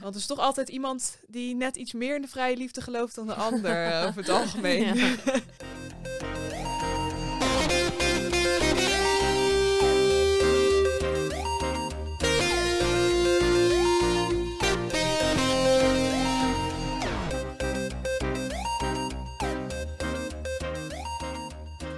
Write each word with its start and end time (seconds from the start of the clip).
Want 0.00 0.14
er 0.14 0.20
is 0.20 0.26
toch 0.26 0.38
altijd 0.38 0.68
iemand 0.68 1.18
die 1.26 1.54
net 1.54 1.76
iets 1.76 1.92
meer 1.92 2.14
in 2.14 2.22
de 2.22 2.28
vrije 2.28 2.56
liefde 2.56 2.80
gelooft 2.80 3.14
dan 3.14 3.26
de 3.26 3.34
ander 3.34 3.86
over 4.06 4.20
het 4.20 4.28
algemeen. 4.28 4.96
Ja. 4.96 5.16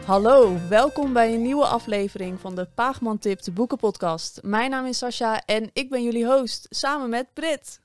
Hallo, 0.07 0.59
welkom 0.69 1.13
bij 1.13 1.35
een 1.35 1.43
nieuwe 1.43 1.67
aflevering 1.67 2.41
van 2.41 2.55
de 2.55 2.69
Paagman 2.75 3.19
Tip, 3.19 3.43
de 3.43 3.51
boekenpodcast. 3.51 4.39
Mijn 4.43 4.71
naam 4.71 4.87
is 4.87 4.99
Sascha 4.99 5.43
en 5.45 5.71
ik 5.73 5.91
ben 5.91 6.03
jullie 6.03 6.27
host, 6.27 6.67
samen 6.71 7.09
met 7.09 7.27
Brit. 7.35 7.81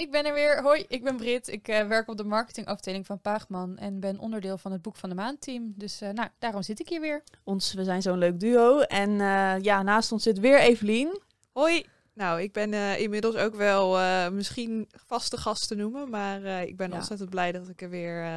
Ik 0.00 0.10
ben 0.10 0.24
er 0.26 0.34
weer. 0.34 0.62
Hoi, 0.62 0.84
ik 0.88 1.02
ben 1.04 1.16
Brit. 1.16 1.48
Ik 1.48 1.68
eh, 1.68 1.86
werk 1.86 2.08
op 2.08 2.16
de 2.16 2.24
marketingafdeling 2.24 3.06
van 3.06 3.20
Paagman 3.20 3.78
en 3.78 4.00
ben 4.00 4.18
onderdeel 4.18 4.58
van 4.58 4.72
het 4.72 4.82
Boek 4.82 4.96
van 4.96 5.08
de 5.08 5.14
Maand 5.14 5.40
team. 5.40 5.72
Dus 5.76 6.00
eh, 6.00 6.10
nou, 6.10 6.28
daarom 6.38 6.62
zit 6.62 6.80
ik 6.80 6.88
hier 6.88 7.00
weer. 7.00 7.22
Ons, 7.44 7.72
we 7.72 7.84
zijn 7.84 8.02
zo'n 8.02 8.18
leuk 8.18 8.40
duo 8.40 8.80
en 8.80 9.10
eh, 9.20 9.54
ja, 9.62 9.82
naast 9.82 10.12
ons 10.12 10.22
zit 10.22 10.38
weer 10.38 10.58
Evelien. 10.60 11.20
Hoi. 11.52 11.86
Nou, 12.14 12.40
ik 12.42 12.52
ben 12.52 12.72
eh, 12.74 13.00
inmiddels 13.00 13.34
ook 13.36 13.54
wel 13.54 13.98
eh, 13.98 14.28
misschien 14.28 14.88
vaste 15.06 15.36
gast 15.36 15.68
te 15.68 15.74
noemen. 15.74 16.10
Maar 16.10 16.42
eh, 16.44 16.62
ik 16.62 16.76
ben 16.76 16.90
Ja. 16.90 16.96
ontzettend 16.96 17.30
blij 17.30 17.52
dat 17.52 17.68
ik 17.68 17.82
er 17.82 17.90
weer 17.90 18.24
eh, 18.24 18.32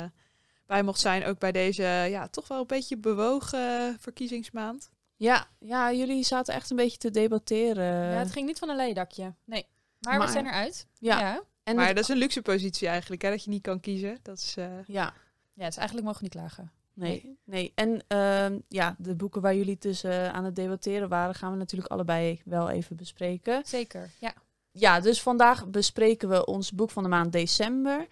bij 0.65 0.83
mocht 0.83 0.99
zijn. 0.99 1.25
Ook 1.25 1.39
bij 1.39 1.51
deze 1.51 1.83
ja, 1.83 2.27
toch 2.27 2.47
wel 2.47 2.59
een 2.59 2.67
beetje 2.67 2.97
bewogen 2.97 3.97
verkiezingsmaand. 3.99 4.89
Ja, 5.15 5.45
ja, 5.59 5.91
jullie 5.93 6.23
zaten 6.23 6.53
echt 6.53 6.69
een 6.69 6.75
beetje 6.77 6.97
te 6.97 7.11
debatteren. 7.11 7.85
ja, 8.11 8.17
het 8.19 8.31
ging 8.31 8.45
niet 8.45 8.59
van 8.59 8.69
een 8.69 8.75
leidakje. 8.75 9.33
Nee. 9.45 9.67
Maar, 9.99 10.17
Maar- 10.17 10.27
we 10.27 10.33
zijn 10.33 10.45
eruit. 10.47 10.87
Ja. 10.99 11.19
Ja. 11.19 11.41
Ja. 11.63 11.71
en 11.71 11.75
maar 11.75 11.93
dat 11.93 12.03
is 12.03 12.09
een 12.09 12.17
luxe 12.17 12.41
positie 12.41 12.87
eigenlijk, 12.87 13.21
hè, 13.21 13.29
dat 13.29 13.43
je 13.43 13.49
niet 13.49 13.61
kan 13.61 13.79
kiezen. 13.79 14.17
Dat 14.21 14.37
is, 14.37 14.57
eh, 14.57 14.65
ja, 14.85 15.13
dus 15.53 15.77
eigenlijk 15.77 16.07
mogen 16.07 16.19
we 16.19 16.23
niet 16.23 16.31
klagen. 16.31 16.71
nee, 16.93 17.37
nee. 17.43 17.71
En 17.75 18.03
ehm, 18.07 18.59
ja, 18.67 18.95
de 18.97 19.15
boeken 19.15 19.41
waar 19.41 19.55
jullie 19.55 19.77
tussen 19.77 20.33
aan 20.33 20.43
het 20.43 20.55
debatteren 20.55 21.09
waren, 21.09 21.35
gaan 21.35 21.51
we 21.51 21.57
natuurlijk 21.57 21.91
allebei 21.91 22.41
wel 22.45 22.69
even 22.69 22.95
bespreken. 22.95 23.61
Zeker. 23.65 24.09
Ja. 24.19 24.33
Ja, 24.71 24.99
dus 24.99 25.21
vandaag 25.21 25.67
bespreken 25.67 26.29
we 26.29 26.45
ons 26.45 26.71
boek 26.71 26.89
van 26.89 27.03
de 27.03 27.09
maand 27.09 27.31
december. 27.31 28.07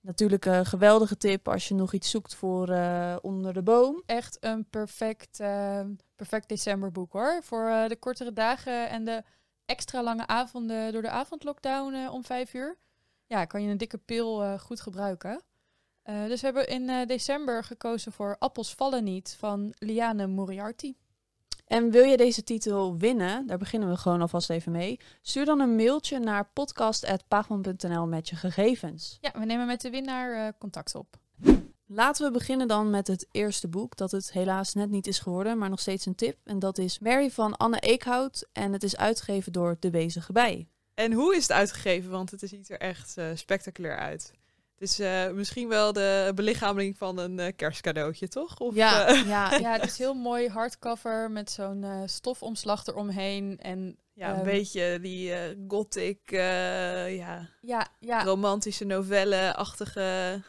Natuurlijk 0.00 0.44
een 0.44 0.66
geweldige 0.66 1.16
tip 1.16 1.48
als 1.48 1.68
je 1.68 1.74
nog 1.74 1.92
iets 1.92 2.10
zoekt 2.10 2.34
voor 2.34 2.68
eh, 2.68 3.16
onder 3.20 3.52
de 3.52 3.62
boom. 3.62 4.02
Echt 4.06 4.36
een 4.40 4.64
perfect, 4.64 5.40
eh, 5.40 5.80
perfect 6.16 6.48
decemberboek 6.48 7.12
hoor. 7.12 7.40
Voor 7.42 7.66
eh, 7.68 7.88
de 7.88 7.96
kortere 7.96 8.32
dagen 8.32 8.88
en 8.88 9.04
de 9.04 9.22
extra 9.64 10.02
lange 10.02 10.26
avonden 10.26 10.92
door 10.92 11.02
de 11.02 11.10
avondlockdown 11.10 11.94
eh, 11.94 12.12
om 12.12 12.24
vijf 12.24 12.54
uur. 12.54 12.76
Ja, 13.28 13.44
kan 13.44 13.62
je 13.62 13.70
een 13.70 13.78
dikke 13.78 13.98
pil 13.98 14.42
eh, 14.42 14.58
goed 14.58 14.80
gebruiken. 14.80 15.42
Eh, 16.02 16.24
dus 16.26 16.40
we 16.40 16.46
hebben 16.46 16.68
in 16.68 16.88
eh, 16.88 17.06
december 17.06 17.64
gekozen 17.64 18.12
voor 18.12 18.36
Appels 18.38 18.74
vallen 18.74 19.04
niet 19.04 19.36
van 19.38 19.74
Liane 19.78 20.26
Moriarty. 20.26 20.94
En 21.66 21.90
wil 21.90 22.04
je 22.04 22.16
deze 22.16 22.44
titel 22.44 22.96
winnen, 22.96 23.46
daar 23.46 23.58
beginnen 23.58 23.88
we 23.88 23.96
gewoon 23.96 24.20
alvast 24.20 24.50
even 24.50 24.72
mee. 24.72 25.00
Stuur 25.22 25.44
dan 25.44 25.60
een 25.60 25.76
mailtje 25.76 26.18
naar 26.18 26.50
podcast.paagman.nl 26.52 28.06
met 28.06 28.28
je 28.28 28.36
gegevens. 28.36 29.18
Ja, 29.20 29.30
we 29.32 29.44
nemen 29.44 29.66
met 29.66 29.80
de 29.80 29.90
winnaar 29.90 30.58
contact 30.58 30.94
op. 30.94 31.16
Laten 31.86 32.26
we 32.26 32.32
beginnen 32.32 32.68
dan 32.68 32.90
met 32.90 33.06
het 33.06 33.28
eerste 33.30 33.68
boek, 33.68 33.96
dat 33.96 34.10
het 34.10 34.32
helaas 34.32 34.74
net 34.74 34.90
niet 34.90 35.06
is 35.06 35.18
geworden, 35.18 35.58
maar 35.58 35.70
nog 35.70 35.80
steeds 35.80 36.06
een 36.06 36.14
tip. 36.14 36.38
En 36.44 36.58
dat 36.58 36.78
is 36.78 36.98
Mary 36.98 37.30
van 37.30 37.56
Anne 37.56 37.78
Eekhout 37.78 38.48
en 38.52 38.72
het 38.72 38.82
is 38.82 38.96
uitgegeven 38.96 39.52
door 39.52 39.76
De 39.80 39.90
Bezige 39.90 40.32
Bij. 40.32 40.68
En 40.98 41.12
hoe 41.12 41.36
is 41.36 41.42
het 41.42 41.52
uitgegeven? 41.52 42.10
Want 42.10 42.30
het 42.30 42.40
ziet 42.44 42.70
er 42.70 42.78
echt 42.80 43.16
eh, 43.16 43.26
spectaculair 43.34 43.96
uit. 43.98 44.32
Het 44.78 44.88
is 44.90 44.98
eh, 44.98 45.30
misschien 45.30 45.68
wel 45.68 45.92
de 45.92 46.32
belichaming 46.34 46.96
van 46.96 47.18
een 47.18 47.38
eh, 47.38 47.52
kerstcadeautje, 47.56 48.28
toch? 48.28 48.56
Of, 48.58 48.74
Ja, 48.74 49.10
ja, 49.34 49.54
Ja, 49.56 49.72
het 49.72 49.84
is 49.84 49.98
heel 49.98 50.14
mooi 50.30 50.48
hardcover 50.48 51.30
met 51.30 51.50
zo'n 51.50 51.84
stofomslag 52.06 52.86
eromheen. 52.86 53.58
En 53.58 53.98
ja, 54.12 54.28
een 54.30 54.34
Ehm. 54.34 54.44
beetje 54.44 54.98
die 55.00 55.32
gothic, 55.68 56.18
ja, 56.30 57.06
ja, 57.60 57.86
ja, 58.00 58.22
romantische 58.24 58.84
novelle-achtige 58.84 60.42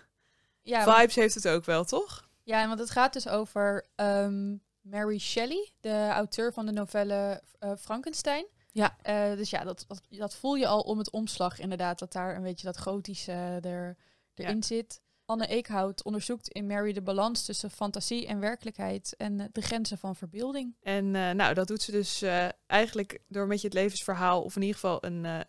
ja, 0.62 0.86
want- 0.86 0.98
vibes 0.98 1.16
heeft 1.16 1.34
het 1.34 1.48
ook 1.48 1.66
wel, 1.66 1.84
toch? 1.84 2.28
ja, 2.44 2.68
want 2.68 2.80
het 2.80 2.90
gaat 2.90 3.14
dus 3.14 3.28
over 3.28 3.86
ehm, 3.96 4.56
Mary 4.82 5.20
Shelley, 5.20 5.70
de 5.80 6.08
auteur 6.12 6.54
van 6.54 6.66
de 6.66 6.72
novelle 6.72 7.42
Frankenstein. 7.80 8.46
Ja. 8.80 8.98
Eh, 9.02 9.38
dus 9.38 9.50
ja, 9.50 9.64
dat, 9.64 9.86
dat, 9.88 10.02
dat 10.10 10.36
voel 10.36 10.56
je 10.56 10.68
al 10.68 10.82
om 10.82 10.98
het 10.98 11.10
omslag 11.10 11.60
inderdaad, 11.60 12.00
dat 12.00 12.12
daar 12.12 12.36
een 12.36 12.44
beetje 12.44 12.66
dat 12.66 12.78
gotische 12.78 13.60
er, 13.62 13.98
erin 14.36 14.64
zit. 14.64 15.02
Anne 15.26 15.48
Eekhout 15.48 16.04
onderzoekt 16.04 16.48
in 16.48 16.68
Mary 16.68 16.94
de 16.94 17.02
balans 17.02 17.46
tussen 17.46 17.72
fantasie 17.72 18.28
en 18.28 18.40
werkelijkheid 18.40 19.16
en 19.18 19.40
eh, 19.40 19.46
de 19.52 19.62
grenzen 19.62 19.98
van 19.98 20.16
verbeelding. 20.16 20.76
En 20.82 21.16
eh, 21.16 21.32
nou, 21.32 21.54
dat 21.54 21.68
doet 21.68 21.82
ze 21.82 21.92
dus 21.92 22.22
eh, 22.22 22.48
eigenlijk 22.68 23.20
door 23.28 23.48
met 23.48 23.62
je 23.62 23.68
het 23.68 23.76
levensverhaal, 23.76 24.42
of 24.42 24.56
in 24.56 24.62
ieder 24.62 24.76
geval 24.80 25.06
een, 25.06 25.26
eh, 25.26 25.40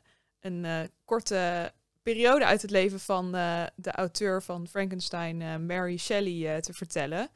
een 0.40 0.64
eh, 0.64 0.80
korte 1.04 1.72
periode 2.02 2.44
uit 2.44 2.62
het 2.62 2.70
leven 2.70 3.00
van 3.00 3.34
eh, 3.34 3.62
de 3.74 3.90
auteur 3.90 4.42
van 4.42 4.68
Frankenstein, 4.68 5.42
eh, 5.42 5.56
Mary 5.56 5.96
Shelley, 5.96 6.54
eh, 6.54 6.60
te 6.60 6.72
vertellen. 6.72 7.28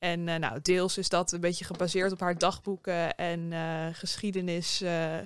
En 0.00 0.28
eh, 0.28 0.36
nou, 0.38 0.58
deels 0.62 0.98
is 0.98 1.08
dat 1.08 1.32
een 1.32 1.40
beetje 1.40 1.64
gebaseerd 1.64 2.12
op 2.12 2.20
haar 2.20 2.38
dagboeken 2.38 3.14
en 3.16 3.52
eh, 3.52 3.86
geschiedenis 3.92 4.80
eh, 4.80 5.16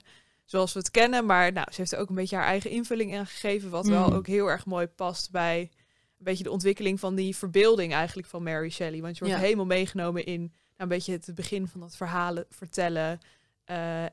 zoals 0.45 0.73
we 0.73 0.79
het 0.79 0.91
kennen. 0.91 1.27
Maar 1.27 1.53
nou, 1.53 1.67
ze 1.71 1.81
heeft 1.81 1.93
er 1.93 1.99
ook 1.99 2.09
een 2.09 2.15
beetje 2.15 2.37
haar 2.37 2.45
eigen 2.47 2.71
invulling 2.71 3.17
aan 3.17 3.27
gegeven, 3.27 3.71
wat 3.71 3.87
wel 3.87 4.09
Mm. 4.09 4.15
ook 4.15 4.27
heel 4.27 4.47
erg 4.47 4.67
mooi 4.67 4.87
past 4.87 5.31
bij 5.31 5.61
een 5.61 6.25
beetje 6.25 6.45
de 6.45 6.51
ontwikkeling 6.51 7.01
van 7.01 7.15
die 7.15 7.37
verbeelding 7.37 7.93
eigenlijk 7.93 8.29
van 8.29 8.43
Mary 8.43 8.71
Shelley. 8.71 9.01
Want 9.01 9.17
je 9.19 9.25
wordt 9.25 9.39
Ja. 9.39 9.45
helemaal 9.45 9.67
meegenomen 9.67 10.25
in 10.25 10.41
nou, 10.41 10.51
een 10.77 10.89
beetje 10.89 11.13
het 11.13 11.31
begin 11.34 11.69
van 11.69 11.81
dat 11.81 11.97
verhalen 11.97 12.47
vertellen 12.51 13.19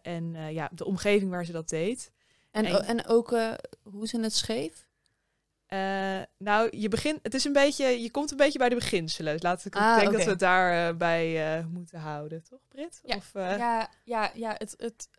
en 0.02 0.36
ja, 0.54 0.70
de 0.74 0.86
omgeving 0.86 1.32
waar 1.32 1.46
ze 1.46 1.52
dat 1.52 1.70
deed. 1.70 2.12
En, 2.52 2.66
En- 2.66 2.86
en 2.86 3.06
ook 3.08 3.30
hoe 3.84 4.08
ze 4.08 4.20
het 4.20 4.34
schreef. 4.36 4.88
Eh, 5.72 6.22
nou, 6.38 6.78
je 6.78 6.88
begint, 6.88 7.20
het 7.24 7.34
is 7.34 7.44
een 7.46 7.54
beetje, 7.54 7.86
je 8.02 8.12
komt 8.12 8.32
een 8.32 8.38
beetje 8.38 8.60
bij 8.60 8.70
de 8.70 8.76
beginselen. 8.76 9.34
Dus 9.34 9.42
laat 9.42 9.66
ik, 9.66 9.76
Ah, 9.76 10.00
denk 10.00 10.12
dat 10.12 10.24
we 10.24 10.30
het 10.30 10.40
daarbij 10.40 10.98
bij 10.98 11.58
eh, 11.60 11.66
moeten 11.66 12.00
houden, 12.00 12.44
toch, 12.44 12.60
Brit? 12.68 13.00
Ja, 13.06 13.16
Of, 13.16 13.36
eh, 13.36 13.58
Ja, 13.58 13.90
ja, 14.04 14.32
ja 14.34 14.56
het, 14.58 14.74
het 14.78 15.10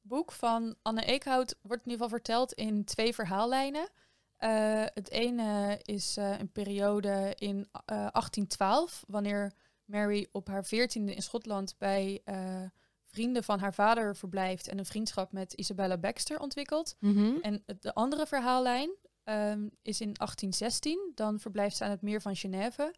boek 0.00 0.32
van 0.32 0.74
Anne 0.82 1.04
Eekhout 1.04 1.56
wordt 1.62 1.84
in 1.84 1.90
ieder 1.90 2.04
geval 2.04 2.08
verteld 2.18 2.52
in 2.52 2.84
twee 2.84 3.14
verhaallijnen. 3.14 3.88
Eh, 4.36 4.82
het 4.94 5.10
ene 5.10 5.78
is 5.82 6.16
eh, 6.16 6.38
een 6.38 6.52
periode 6.52 7.32
in 7.38 7.68
eh, 7.72 7.72
1812, 7.96 9.04
wanneer 9.08 9.52
Mary 9.84 10.26
op 10.32 10.48
haar 10.48 10.64
veertiende 10.64 11.14
in 11.14 11.22
Schotland 11.22 11.74
bij 11.78 12.20
eh, 12.24 12.62
vrienden 13.06 13.44
van 13.44 13.58
haar 13.58 13.74
vader 13.74 14.16
verblijft 14.16 14.68
en 14.68 14.78
een 14.78 14.86
vriendschap 14.86 15.32
met 15.32 15.52
Isabella 15.52 15.96
Baxter 15.96 16.38
ontwikkelt. 16.40 16.96
Mhm. 17.00 17.36
En 17.42 17.62
het- 17.66 17.82
de 17.82 17.94
andere 17.94 18.26
verhaallijn 18.26 18.90
ehm, 19.26 19.68
is 19.82 20.00
in 20.00 20.12
1816. 20.14 21.12
Dan 21.14 21.40
verblijft 21.40 21.76
ze 21.76 21.84
aan 21.84 21.90
het 21.90 22.02
meer 22.02 22.20
van 22.20 22.36
Genève 22.36 22.94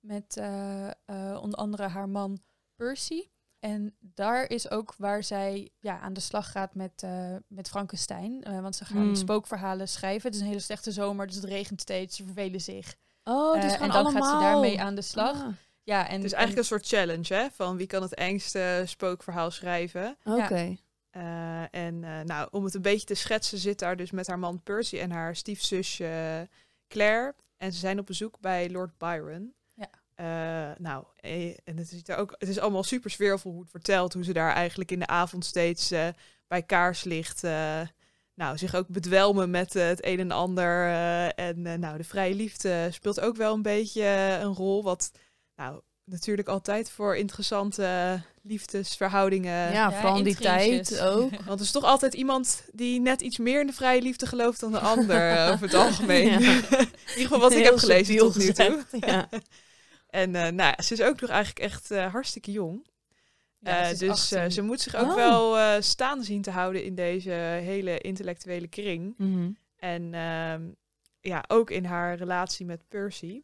met 0.00 0.36
eh, 0.36 0.86
eh, 0.88 0.94
onder 1.42 1.58
andere 1.58 1.88
haar 1.88 2.08
man 2.08 2.38
Percy. 2.76 3.22
En 3.58 3.94
daar 3.98 4.48
is 4.50 4.70
ook 4.70 4.94
waar 4.98 5.22
zij 5.24 5.70
ja, 5.78 6.00
aan 6.00 6.12
de 6.12 6.20
slag 6.20 6.50
gaat 6.52 6.74
met, 6.74 7.02
eh, 7.02 7.34
met 7.48 7.68
Frankenstein. 7.68 8.42
Eh, 8.42 8.60
want 8.60 8.76
ze 8.76 8.84
gaan 8.84 9.02
Hmm. 9.02 9.14
spookverhalen 9.14 9.88
schrijven. 9.88 10.22
Het 10.26 10.34
is 10.34 10.40
een 10.40 10.46
hele 10.46 10.60
slechte 10.60 10.92
zomer, 10.92 11.26
dus 11.26 11.34
het 11.36 11.44
regent 11.44 11.80
steeds. 11.80 12.16
Ze 12.16 12.24
vervelen 12.24 12.60
zich. 12.60 12.94
Oh, 13.24 13.52
dus 13.60 13.72
gewoon 13.72 13.80
en 13.80 13.88
dan 13.94 14.04
allemaal. 14.04 14.22
gaat 14.22 14.32
ze 14.40 14.44
daarmee 14.46 14.80
aan 14.80 14.94
de 14.94 15.02
slag. 15.02 15.36
Ah, 15.42 15.48
Ja, 15.82 16.08
en, 16.08 16.14
het 16.16 16.24
is 16.24 16.30
en- 16.32 16.36
eigenlijk 16.38 16.58
een 16.58 16.78
soort 16.78 16.86
challenge, 16.86 17.34
hè? 17.34 17.50
Van 17.50 17.76
wie 17.76 17.86
kan 17.86 18.02
het 18.02 18.14
engste 18.14 18.82
spookverhaal 18.86 19.50
schrijven. 19.50 20.16
Oké. 20.24 20.76
Eh, 21.10 21.74
en 21.74 22.04
eh, 22.04 22.20
nou, 22.20 22.48
om 22.50 22.64
het 22.64 22.74
een 22.74 22.82
beetje 22.82 23.06
te 23.06 23.14
schetsen, 23.14 23.58
zit 23.58 23.78
daar 23.78 23.96
dus 23.96 24.10
met 24.10 24.26
haar 24.26 24.38
man 24.38 24.62
Percy 24.62 24.98
en 24.98 25.10
haar 25.10 25.36
stiefzusje 25.36 26.48
Claire. 26.88 27.34
En 27.56 27.72
ze 27.72 27.78
zijn 27.78 27.98
op 27.98 28.06
bezoek 28.06 28.40
bij 28.40 28.70
Lord 28.70 28.98
Byron. 28.98 29.54
Ja. 29.74 29.90
Eh, 30.14 30.76
nou, 30.78 31.04
en 31.64 31.76
het 31.76 31.92
is, 31.92 32.02
daar 32.02 32.18
ook, 32.18 32.34
het 32.38 32.48
is 32.48 32.58
allemaal 32.58 32.82
super 32.82 33.10
sfeervol 33.10 33.52
hoe 33.52 33.60
het 33.60 33.70
vertelt. 33.70 34.12
Hoe 34.12 34.24
ze 34.24 34.32
daar 34.32 34.52
eigenlijk 34.52 34.90
in 34.90 34.98
de 34.98 35.06
avond 35.06 35.44
steeds 35.44 35.88
bij 36.46 36.62
kaarslicht... 36.62 37.42
nou, 38.34 38.58
zich 38.58 38.74
ook 38.74 38.88
bedwelmen 38.88 39.50
met 39.50 39.72
het 39.72 40.06
een 40.06 40.18
en 40.18 40.30
ander. 40.30 40.88
en 41.34 41.62
nou, 41.62 41.96
de 41.96 42.04
vrije 42.04 42.34
liefde 42.34 42.88
speelt 42.90 43.20
ook 43.20 43.36
wel 43.36 43.54
een 43.54 43.62
beetje 43.62 44.04
een 44.42 44.54
rol. 44.54 44.82
Wat 44.82 45.12
nou, 45.54 45.80
natuurlijk 46.10 46.48
altijd 46.48 46.90
voor 46.90 47.16
interessante 47.16 48.20
liefdesverhoudingen 48.42 49.52
ja, 49.52 49.70
ja, 49.72 49.92
vooral 49.92 50.16
in 50.18 50.24
die 50.24 50.36
tijd 50.36 51.00
ook. 51.00 51.30
want 51.46 51.60
er 51.60 51.64
is 51.66 51.70
toch 51.70 51.84
altijd 51.84 52.14
iemand 52.14 52.62
die 52.72 53.00
net 53.00 53.20
iets 53.20 53.38
meer 53.38 53.60
in 53.60 53.66
de 53.66 53.72
vrije 53.72 54.02
liefde 54.02 54.26
gelooft 54.26 54.60
dan 54.60 54.72
de 54.72 54.78
ander 54.78 55.38
over 55.52 55.66
het 55.66 55.74
algemeen. 55.74 56.26
Ja. 56.28 56.38
in 56.50 56.88
ieder 57.08 57.22
geval 57.22 57.38
wat 57.38 57.52
ik 57.52 57.64
heb 57.64 57.76
gelezen 57.78 58.16
tot 58.16 58.36
nu 58.36 58.52
toe. 58.52 58.84
Ja. 59.00 59.28
En 60.10 60.34
eh, 60.34 60.42
nou, 60.52 60.74
ja, 60.76 60.82
ze 60.82 60.92
is 60.92 61.02
ook 61.02 61.20
nog 61.20 61.30
eigenlijk 61.30 61.58
echt 61.72 61.90
eh, 61.90 62.12
hartstikke 62.12 62.50
jong. 62.50 62.86
ja, 63.58 63.82
Eh, 63.90 63.98
dus 63.98 64.32
eh, 64.32 64.40
18. 64.40 64.52
ze 64.52 64.62
moet 64.62 64.80
zich 64.80 64.94
ook 64.94 65.08
Oh. 65.08 65.14
wel 65.14 65.58
eh, 65.58 65.80
staan 65.80 66.22
zien 66.24 66.42
te 66.42 66.50
houden 66.50 66.84
in 66.84 66.94
deze 66.94 67.30
hele 67.62 67.98
intellectuele 67.98 68.68
kring. 68.68 69.14
Mhm. 69.16 69.50
En 69.76 70.14
ehm, 70.14 70.62
ja, 71.20 71.44
ook 71.48 71.70
in 71.70 71.84
haar 71.84 72.16
relatie 72.16 72.66
met 72.66 72.88
Percy. 72.88 73.42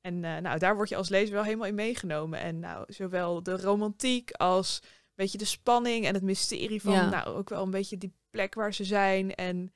En 0.00 0.24
eh, 0.24 0.36
nou, 0.36 0.58
daar 0.58 0.74
word 0.76 0.88
je 0.88 0.96
als 0.96 1.08
lezer 1.08 1.34
wel 1.34 1.44
helemaal 1.44 1.66
in 1.66 1.74
meegenomen. 1.74 2.38
En 2.40 2.58
nou, 2.58 2.92
zowel 2.92 3.42
de 3.42 3.56
romantiek 3.56 4.30
als 4.30 4.80
een 4.82 4.88
beetje 5.14 5.38
de 5.38 5.44
spanning 5.44 6.06
en 6.06 6.14
het 6.14 6.22
mysterie 6.22 6.82
van, 6.82 6.92
Ja. 6.92 7.08
nou, 7.08 7.36
ook 7.36 7.48
wel 7.48 7.62
een 7.62 7.70
beetje 7.70 7.98
die 7.98 8.14
plek 8.30 8.54
waar 8.54 8.74
ze 8.74 8.84
zijn. 8.84 9.34
En 9.34 9.72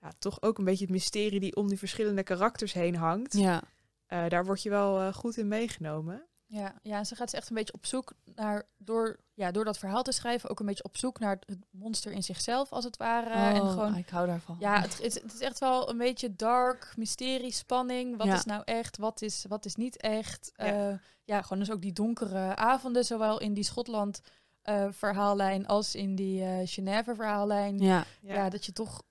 ja, 0.00 0.12
toch 0.18 0.42
ook 0.42 0.58
een 0.58 0.64
beetje 0.64 0.84
het 0.84 0.92
mysterie 0.94 1.40
die 1.40 1.56
om 1.56 1.68
die 1.68 1.78
verschillende 1.78 2.22
karakters 2.22 2.72
heen 2.72 2.96
hangt. 2.96 3.32
Ja. 3.32 3.62
Eh, 4.06 4.28
daar 4.28 4.44
word 4.44 4.62
je 4.62 4.70
wel 4.70 5.00
eh, 5.00 5.12
goed 5.12 5.36
in 5.36 5.48
meegenomen. 5.48 6.26
Ja, 6.54 6.74
ja, 6.82 7.04
ze 7.04 7.14
gaat 7.16 7.30
dus 7.30 7.38
echt 7.40 7.48
een 7.48 7.54
beetje 7.56 7.72
op 7.72 7.86
zoek 7.86 8.12
naar, 8.34 8.62
door, 8.78 9.16
ja, 9.34 9.50
door 9.50 9.64
dat 9.64 9.78
verhaal 9.78 10.02
te 10.02 10.12
schrijven, 10.12 10.50
ook 10.50 10.60
een 10.60 10.66
beetje 10.66 10.84
op 10.84 10.96
zoek 10.96 11.18
naar 11.18 11.38
het 11.46 11.58
monster 11.70 12.12
in 12.12 12.22
zichzelf, 12.22 12.72
als 12.72 12.84
het 12.84 12.96
ware. 12.96 13.30
en 13.54 13.60
Oh, 13.62 13.70
gewoon, 13.70 13.96
ik 13.96 14.08
hou 14.08 14.26
daarvan. 14.26 14.56
ja, 14.60 14.80
het, 14.80 15.02
het, 15.02 15.22
is 15.34 15.40
echt 15.40 15.58
wel 15.58 15.90
een 15.90 15.98
beetje 15.98 16.36
dark, 16.36 16.92
mysterie, 16.96 17.52
spanning. 17.52 18.16
Wat 18.16 18.26
Ja. 18.26 18.34
is 18.34 18.44
nou 18.44 18.62
echt, 18.64 18.96
wat 18.96 19.22
is, 19.22 19.44
wat 19.48 19.64
is 19.64 19.74
niet 19.76 19.96
echt? 19.96 20.52
Ja. 20.56 20.66
Ja. 20.66 21.00
ja, 21.24 21.42
gewoon 21.42 21.58
dus 21.58 21.70
ook 21.70 21.82
die 21.82 21.92
donkere 21.92 22.56
avonden, 22.56 23.04
zowel 23.04 23.40
in 23.40 23.54
die 23.54 23.64
Schotland 23.64 24.20
eh, 24.62 24.86
verhaallijn 24.90 25.66
als 25.66 25.94
in 25.94 26.14
die 26.14 26.44
eh 26.44 26.60
Genève 26.64 27.14
verhaallijn. 27.14 27.78
Ja. 27.78 28.04
ja. 28.20 28.48
dat 28.48 28.64
je 28.66 28.72
toch, 28.72 29.02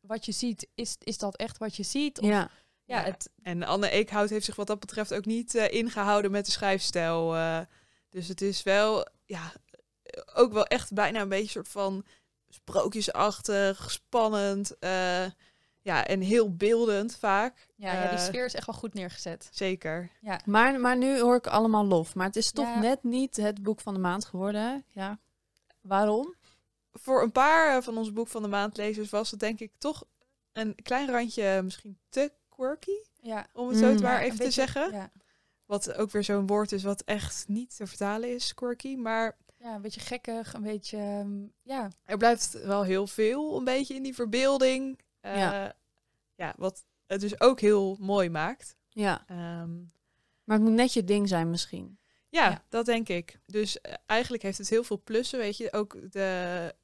wat 0.00 0.24
je 0.24 0.32
ziet, 0.32 0.66
is, 0.74 0.96
is 0.98 1.18
dat 1.18 1.36
echt 1.36 1.58
wat 1.58 1.76
je 1.76 1.82
ziet? 1.82 2.20
Of, 2.20 2.26
Ja. 2.26 2.50
Ja, 2.96 3.02
het, 3.02 3.30
En 3.42 3.62
Anne 3.62 3.90
Eekhout 3.90 4.30
heeft 4.30 4.44
zich 4.44 4.56
wat 4.56 4.66
dat 4.66 4.80
betreft 4.80 5.14
ook 5.14 5.24
niet 5.24 5.54
eh, 5.54 5.72
ingehouden 5.72 6.30
met 6.30 6.44
de 6.44 6.50
schrijfstijl. 6.50 7.34
eh. 7.36 7.60
dus 8.08 8.28
het 8.28 8.40
is 8.40 8.62
wel, 8.62 9.06
ja, 9.24 9.52
ook 10.34 10.52
wel 10.52 10.64
echt 10.66 10.92
bijna 10.92 11.20
een 11.20 11.28
beetje 11.28 11.44
een 11.44 11.50
soort 11.50 11.68
van 11.68 12.04
sprookjesachtig, 12.48 13.90
spannend. 13.90 14.78
eh, 14.78 15.24
ja, 15.82 16.06
en 16.06 16.20
heel 16.20 16.56
beeldend 16.56 17.16
vaak. 17.16 17.68
ja, 17.76 17.92
ja, 17.92 18.00
die 18.08 18.18
Eh, 18.18 18.24
sfeer 18.24 18.44
is 18.44 18.54
echt 18.54 18.66
wel 18.66 18.74
goed 18.74 18.94
neergezet. 18.94 19.48
Zeker. 19.52 20.10
Ja. 20.20 20.40
Maar, 20.44 20.80
maar 20.80 20.96
nu 20.96 21.20
hoor 21.20 21.36
ik 21.36 21.46
allemaal 21.46 21.84
lof. 21.86 22.14
Maar 22.14 22.26
het 22.26 22.36
is 22.36 22.52
toch 22.52 22.66
Ja. 22.66 22.78
net 22.80 23.02
niet 23.02 23.36
het 23.36 23.62
boek 23.62 23.80
van 23.80 23.94
de 23.94 24.00
maand 24.00 24.24
geworden. 24.24 24.84
Ja. 24.88 25.18
Waarom? 25.80 26.34
Voor 26.92 27.22
een 27.22 27.32
paar 27.32 27.76
eh, 27.76 27.82
van 27.82 27.96
onze 27.98 28.12
boek 28.12 28.28
van 28.28 28.42
de 28.42 28.48
maandlezers 28.48 29.10
was 29.10 29.30
het 29.30 29.40
denk 29.40 29.60
ik 29.60 29.72
toch 29.78 30.04
een 30.52 30.74
klein 30.82 31.10
randje 31.10 31.60
misschien 31.62 31.98
te 32.08 32.32
quirky. 32.60 32.98
Ja. 33.20 33.46
Om 33.52 33.68
het 33.68 33.78
zo 33.78 33.90
Mm. 33.90 33.96
te 33.96 34.02
maar 34.02 34.12
Ja, 34.12 34.20
even 34.20 34.36
te 34.36 34.44
beetje- 34.44 34.52
zeggen. 34.66 34.92
Ja. 34.92 35.10
Wat 35.66 35.94
ook 35.94 36.10
weer 36.10 36.24
zo'n 36.24 36.46
woord 36.46 36.72
is 36.72 36.82
wat 36.82 37.02
echt 37.02 37.48
niet 37.48 37.76
te 37.76 37.86
vertalen 37.86 38.34
is, 38.34 38.54
quirky. 38.54 38.96
Maar 38.96 39.36
Ja, 39.62 39.74
een 39.74 39.82
beetje 39.82 40.00
gekkig, 40.00 40.52
een 40.54 40.62
beetje, 40.62 40.96
ehm, 40.96 41.42
ja. 41.62 41.88
er 42.04 42.16
blijft 42.16 42.52
wel 42.64 42.82
heel 42.82 43.06
veel 43.06 43.56
een 43.58 43.64
beetje 43.64 43.94
in 43.94 44.02
die 44.02 44.14
verbeelding. 44.14 44.98
Eh, 45.20 45.36
Ja. 45.36 45.72
ja. 46.34 46.54
wat 46.56 46.84
het 47.06 47.20
dus 47.20 47.40
ook 47.40 47.60
heel 47.60 47.96
mooi 48.00 48.30
maakt. 48.30 48.76
Ja. 48.88 49.24
Ehm, 49.26 49.78
Maar 50.44 50.56
het 50.58 50.60
moet 50.68 50.72
net 50.76 50.92
je 50.92 51.04
ding 51.04 51.28
zijn 51.28 51.50
misschien. 51.50 51.98
ja, 52.28 52.48
Ja. 52.50 52.64
dat 52.68 52.86
denk 52.86 53.08
ik. 53.08 53.40
Dus 53.46 53.80
eh, 53.80 53.94
eigenlijk 54.06 54.42
heeft 54.42 54.58
het 54.58 54.68
heel 54.68 54.84
veel 54.84 55.02
plussen, 55.02 55.38
weet 55.38 55.56
je. 55.56 55.72
Ook 55.72 56.12
de... 56.12 56.74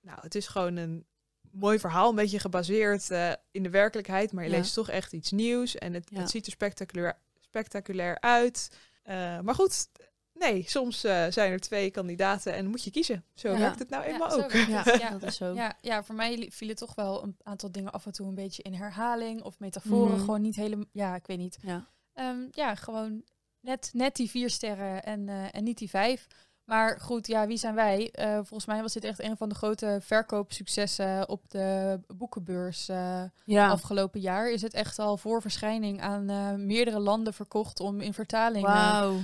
Nou, 0.00 0.18
het 0.20 0.34
is 0.34 0.46
gewoon 0.46 0.76
een 0.76 1.06
mooi 1.54 1.78
verhaal, 1.78 2.08
een 2.08 2.14
beetje 2.14 2.38
gebaseerd 2.38 3.10
eh, 3.10 3.32
in 3.50 3.62
de 3.62 3.70
werkelijkheid. 3.70 4.32
Maar 4.32 4.44
je 4.44 4.50
Ja. 4.50 4.56
leest 4.56 4.74
toch 4.74 4.88
echt 4.88 5.12
iets 5.12 5.30
nieuws. 5.30 5.74
En 5.76 5.94
het, 5.94 6.10
Ja. 6.10 6.20
het 6.20 6.30
ziet 6.30 6.46
er 6.46 6.52
spectaculair, 6.52 7.18
spectaculair 7.40 8.20
uit. 8.20 8.76
Eh, 9.02 9.40
maar 9.40 9.54
goed, 9.54 9.88
nee, 10.32 10.62
soms 10.66 11.04
eh, 11.04 11.26
zijn 11.28 11.52
er 11.52 11.60
twee 11.60 11.90
kandidaten 11.90 12.54
en 12.54 12.66
moet 12.66 12.84
je 12.84 12.90
kiezen. 12.90 13.24
Zo 13.34 13.50
Ja. 13.52 13.58
werkt 13.58 13.78
het 13.78 13.90
nou 13.90 14.04
eenmaal 14.04 14.42
ook. 14.42 14.52
Ja, 14.52 15.10
dat 15.10 15.22
is 15.22 15.36
zo. 15.36 15.54
Ja, 15.54 15.78
ja, 15.80 16.04
voor 16.04 16.14
mij 16.14 16.48
vielen 16.52 16.76
toch 16.76 16.94
wel 16.94 17.22
een 17.22 17.36
aantal 17.42 17.72
dingen 17.72 17.92
af 17.92 18.06
en 18.06 18.12
toe 18.12 18.28
een 18.28 18.34
beetje 18.34 18.62
in 18.62 18.74
herhaling 18.74 19.42
of 19.42 19.58
metaforen. 19.58 20.12
Mhm. 20.14 20.20
Gewoon 20.24 20.42
niet 20.42 20.56
helemaal, 20.56 20.86
ja, 20.92 21.14
ik 21.14 21.26
weet 21.26 21.38
niet. 21.38 21.58
Ja. 21.62 21.86
Ehm, 22.12 22.38
ja, 22.50 22.74
gewoon 22.74 23.24
net, 23.60 23.90
net 23.92 24.16
die 24.16 24.30
vier 24.30 24.50
sterren 24.50 25.02
en, 25.04 25.28
eh, 25.28 25.44
en 25.54 25.64
niet 25.64 25.78
die 25.78 25.90
vijf. 25.90 26.26
Maar 26.64 27.00
goed, 27.00 27.26
ja, 27.26 27.46
wie 27.46 27.56
zijn 27.56 27.74
wij? 27.74 28.10
Eh, 28.12 28.34
volgens 28.34 28.66
mij 28.66 28.82
was 28.82 28.92
dit 28.92 29.04
echt 29.04 29.22
een 29.22 29.36
van 29.36 29.48
de 29.48 29.54
grote 29.54 29.98
verkoopsuccessen 30.02 31.28
op 31.28 31.50
de 31.50 32.00
boekenbeurs 32.06 32.88
eh, 32.88 33.22
Ja. 33.44 33.68
afgelopen 33.68 34.20
jaar. 34.20 34.50
Is 34.50 34.62
het 34.62 34.74
echt 34.74 34.98
al 34.98 35.16
voor 35.16 35.40
verschijning 35.40 36.00
aan 36.00 36.28
eh, 36.30 36.52
meerdere 36.54 36.98
landen 36.98 37.34
verkocht 37.34 37.80
om 37.80 38.00
in 38.00 38.14
vertaling 38.14 38.66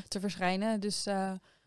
te 0.09 0.21
verschijnen. 0.21 0.81
Dus 0.81 1.07
uh, 1.07 1.15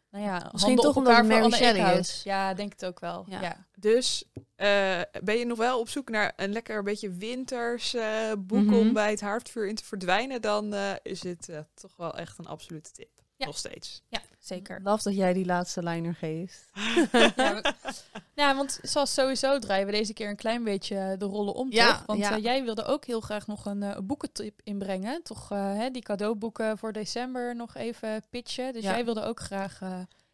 nou 0.09 0.25
ja, 0.25 0.49
Misschien 0.51 0.57
handen 0.59 0.75
toch 0.75 0.89
op 0.91 0.95
omdat 0.97 1.13
elkaar 1.13 1.23
het 1.31 1.41
voor 1.41 1.49
Mary 1.49 1.63
Shelley 1.75 1.97
is. 1.99 2.21
Ja, 2.23 2.53
denk 2.53 2.71
het 2.71 2.85
ook 2.85 2.99
wel. 2.99 3.25
Ja. 3.27 3.41
Ja. 3.41 3.65
Dus 3.77 4.23
eh, 4.55 5.01
ben 5.23 5.37
je 5.37 5.45
nog 5.45 5.57
wel 5.57 5.79
op 5.79 5.89
zoek 5.89 6.09
naar 6.09 6.33
een 6.35 6.51
lekker 6.51 6.83
beetje 6.83 7.09
winters 7.11 7.93
eh, 7.93 8.31
boek 8.37 8.63
Mhm. 8.65 8.73
om 8.73 8.93
bij 8.93 9.09
het 9.09 9.21
haardvuur 9.21 9.67
in 9.67 9.75
te 9.75 9.83
verdwijnen, 9.85 10.41
dan 10.41 10.73
eh, 10.73 10.91
is 11.03 11.19
dit 11.19 11.49
eh, 11.49 11.59
toch 11.73 11.95
wel 11.97 12.17
echt 12.17 12.37
een 12.37 12.47
absolute 12.47 12.91
tip. 12.91 13.09
Ja. 13.43 13.49
Nog 13.49 13.57
steeds. 13.57 14.01
ja, 14.07 14.21
zeker. 14.39 14.79
Love 14.83 15.03
dat 15.03 15.15
jij 15.15 15.33
die 15.33 15.45
laatste 15.45 15.83
liner 15.83 16.15
geeft. 16.15 16.69
ja, 17.35 17.53
we- 17.61 17.73
ja, 18.35 18.55
want 18.55 18.79
zoals 18.81 19.13
sowieso 19.13 19.59
draaien 19.59 19.85
we 19.85 19.91
deze 19.91 20.13
keer 20.13 20.29
een 20.29 20.35
klein 20.35 20.63
beetje 20.63 21.15
de 21.17 21.25
rollen 21.25 21.53
om, 21.53 21.71
Ja, 21.71 21.91
toch? 21.97 22.05
Want 22.05 22.19
ja. 22.19 22.35
eh, 22.37 22.43
jij 22.43 22.63
wilde 22.63 22.83
ook 22.83 23.05
heel 23.05 23.21
graag 23.21 23.47
nog 23.47 23.65
een 23.65 23.83
eh, 23.83 23.97
boekentip 24.03 24.59
inbrengen. 24.63 25.23
Toch 25.23 25.51
eh, 25.51 25.73
hè, 25.73 25.89
die 25.89 26.01
cadeauboeken 26.01 26.77
voor 26.77 26.91
december 26.93 27.55
nog 27.55 27.75
even 27.75 28.23
pitchen. 28.29 28.73
Dus 28.73 28.83
Ja. 28.83 28.91
jij 28.91 29.05
wilde 29.05 29.23
ook 29.23 29.39
graag 29.39 29.79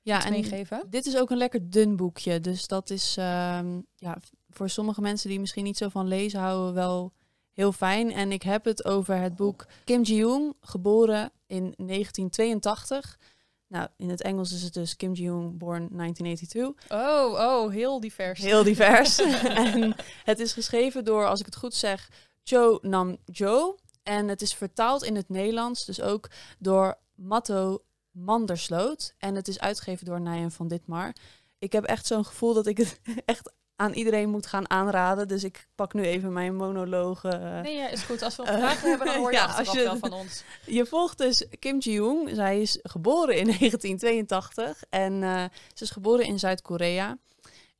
Ja, 0.02 0.26
en 0.26 0.32
meegeven. 0.32 0.84
dit 0.90 1.06
is 1.06 1.18
ook 1.18 1.30
een 1.30 1.38
lekker 1.38 1.70
dun 1.70 1.96
boekje. 1.96 2.40
Dus 2.40 2.68
dat 2.68 2.90
is 2.90 3.16
ehm, 3.18 3.80
ja, 3.96 4.18
voor 4.50 4.70
sommige 4.70 5.02
mensen 5.02 5.30
die 5.30 5.40
misschien 5.40 5.64
niet 5.64 5.78
zo 5.78 5.90
van 5.90 6.08
lezen 6.08 6.40
houden 6.40 6.74
wel 6.74 7.14
heel 7.60 7.72
fijn. 7.72 8.12
En 8.12 8.32
ik 8.32 8.44
heb 8.44 8.66
het 8.66 8.86
over 8.86 9.18
het 9.18 9.36
boek 9.36 9.66
Kim 9.84 10.02
Ji-young, 10.02 10.54
geboren 10.62 11.32
in 11.48 11.74
1982. 11.78 13.20
Nou, 13.68 13.88
in 13.98 14.10
het 14.10 14.22
Engels 14.22 14.52
is 14.52 14.64
het 14.64 14.74
dus 14.74 14.96
Kim 14.96 15.14
Ji-young, 15.14 15.58
born 15.58 15.88
1982. 15.92 16.92
Oh, 16.92 17.34
oh, 17.34 17.72
heel 17.72 18.00
divers. 18.00 18.40
Heel 18.40 18.64
divers. 18.64 19.20
en 19.66 19.96
het 20.24 20.40
is 20.40 20.54
geschreven 20.54 21.06
door, 21.06 21.28
als 21.28 21.40
ik 21.40 21.46
het 21.46 21.56
goed 21.56 21.74
zeg, 21.74 22.10
Cho 22.44 22.80
Nam 22.82 23.18
Jo. 23.26 23.76
En 24.04 24.28
het 24.28 24.42
is 24.42 24.54
vertaald 24.54 25.04
in 25.04 25.16
het 25.16 25.30
Nederlands, 25.30 25.86
dus 25.86 26.02
ook 26.02 26.30
door 26.60 26.98
Matto 27.16 27.84
Mandersloot. 28.12 29.14
En 29.18 29.36
het 29.36 29.48
is 29.48 29.60
uitgegeven 29.60 30.06
door 30.06 30.22
Nijen 30.22 30.52
van 30.52 30.68
Ditmar. 30.68 31.14
Ik 31.58 31.72
heb 31.72 31.84
echt 31.84 32.06
zo'n 32.06 32.26
gevoel 32.26 32.54
dat 32.54 32.68
ik 32.68 32.78
het 32.78 33.00
echt 33.26 33.52
aan 33.80 33.94
iedereen 33.94 34.30
moet 34.30 34.46
gaan 34.46 34.70
aanraden. 34.70 35.28
Dus 35.28 35.44
ik 35.44 35.68
pak 35.76 35.94
nu 35.94 36.04
even 36.04 36.34
mijn 36.34 36.56
monoloog. 36.56 37.24
eh. 37.24 37.62
Nee, 37.62 37.76
ja, 37.76 37.88
is 37.90 38.02
goed. 38.02 38.22
Als 38.22 38.36
we 38.36 38.44
Eh, 38.44 38.58
vragen 38.60 38.90
hebben, 38.90 39.08
dan 39.08 39.16
hoor 39.18 39.32
je 39.32 39.38
ja, 39.38 39.46
als 39.46 39.72
je- 39.72 39.84
wel 39.84 39.98
van 39.98 40.14
ons. 40.14 40.44
Je 40.66 40.86
volgt 40.86 41.18
dus 41.18 41.46
Kim 41.60 41.78
Ji-young. 41.78 42.30
Zij 42.34 42.62
is 42.62 42.80
geboren 42.84 43.36
in 43.38 43.46
1982 43.60 44.84
en 44.90 45.24
eh, 45.24 45.44
ze 45.74 45.84
is 45.84 45.90
geboren 45.90 46.26
in 46.26 46.40
Zuid-Korea. 46.40 47.18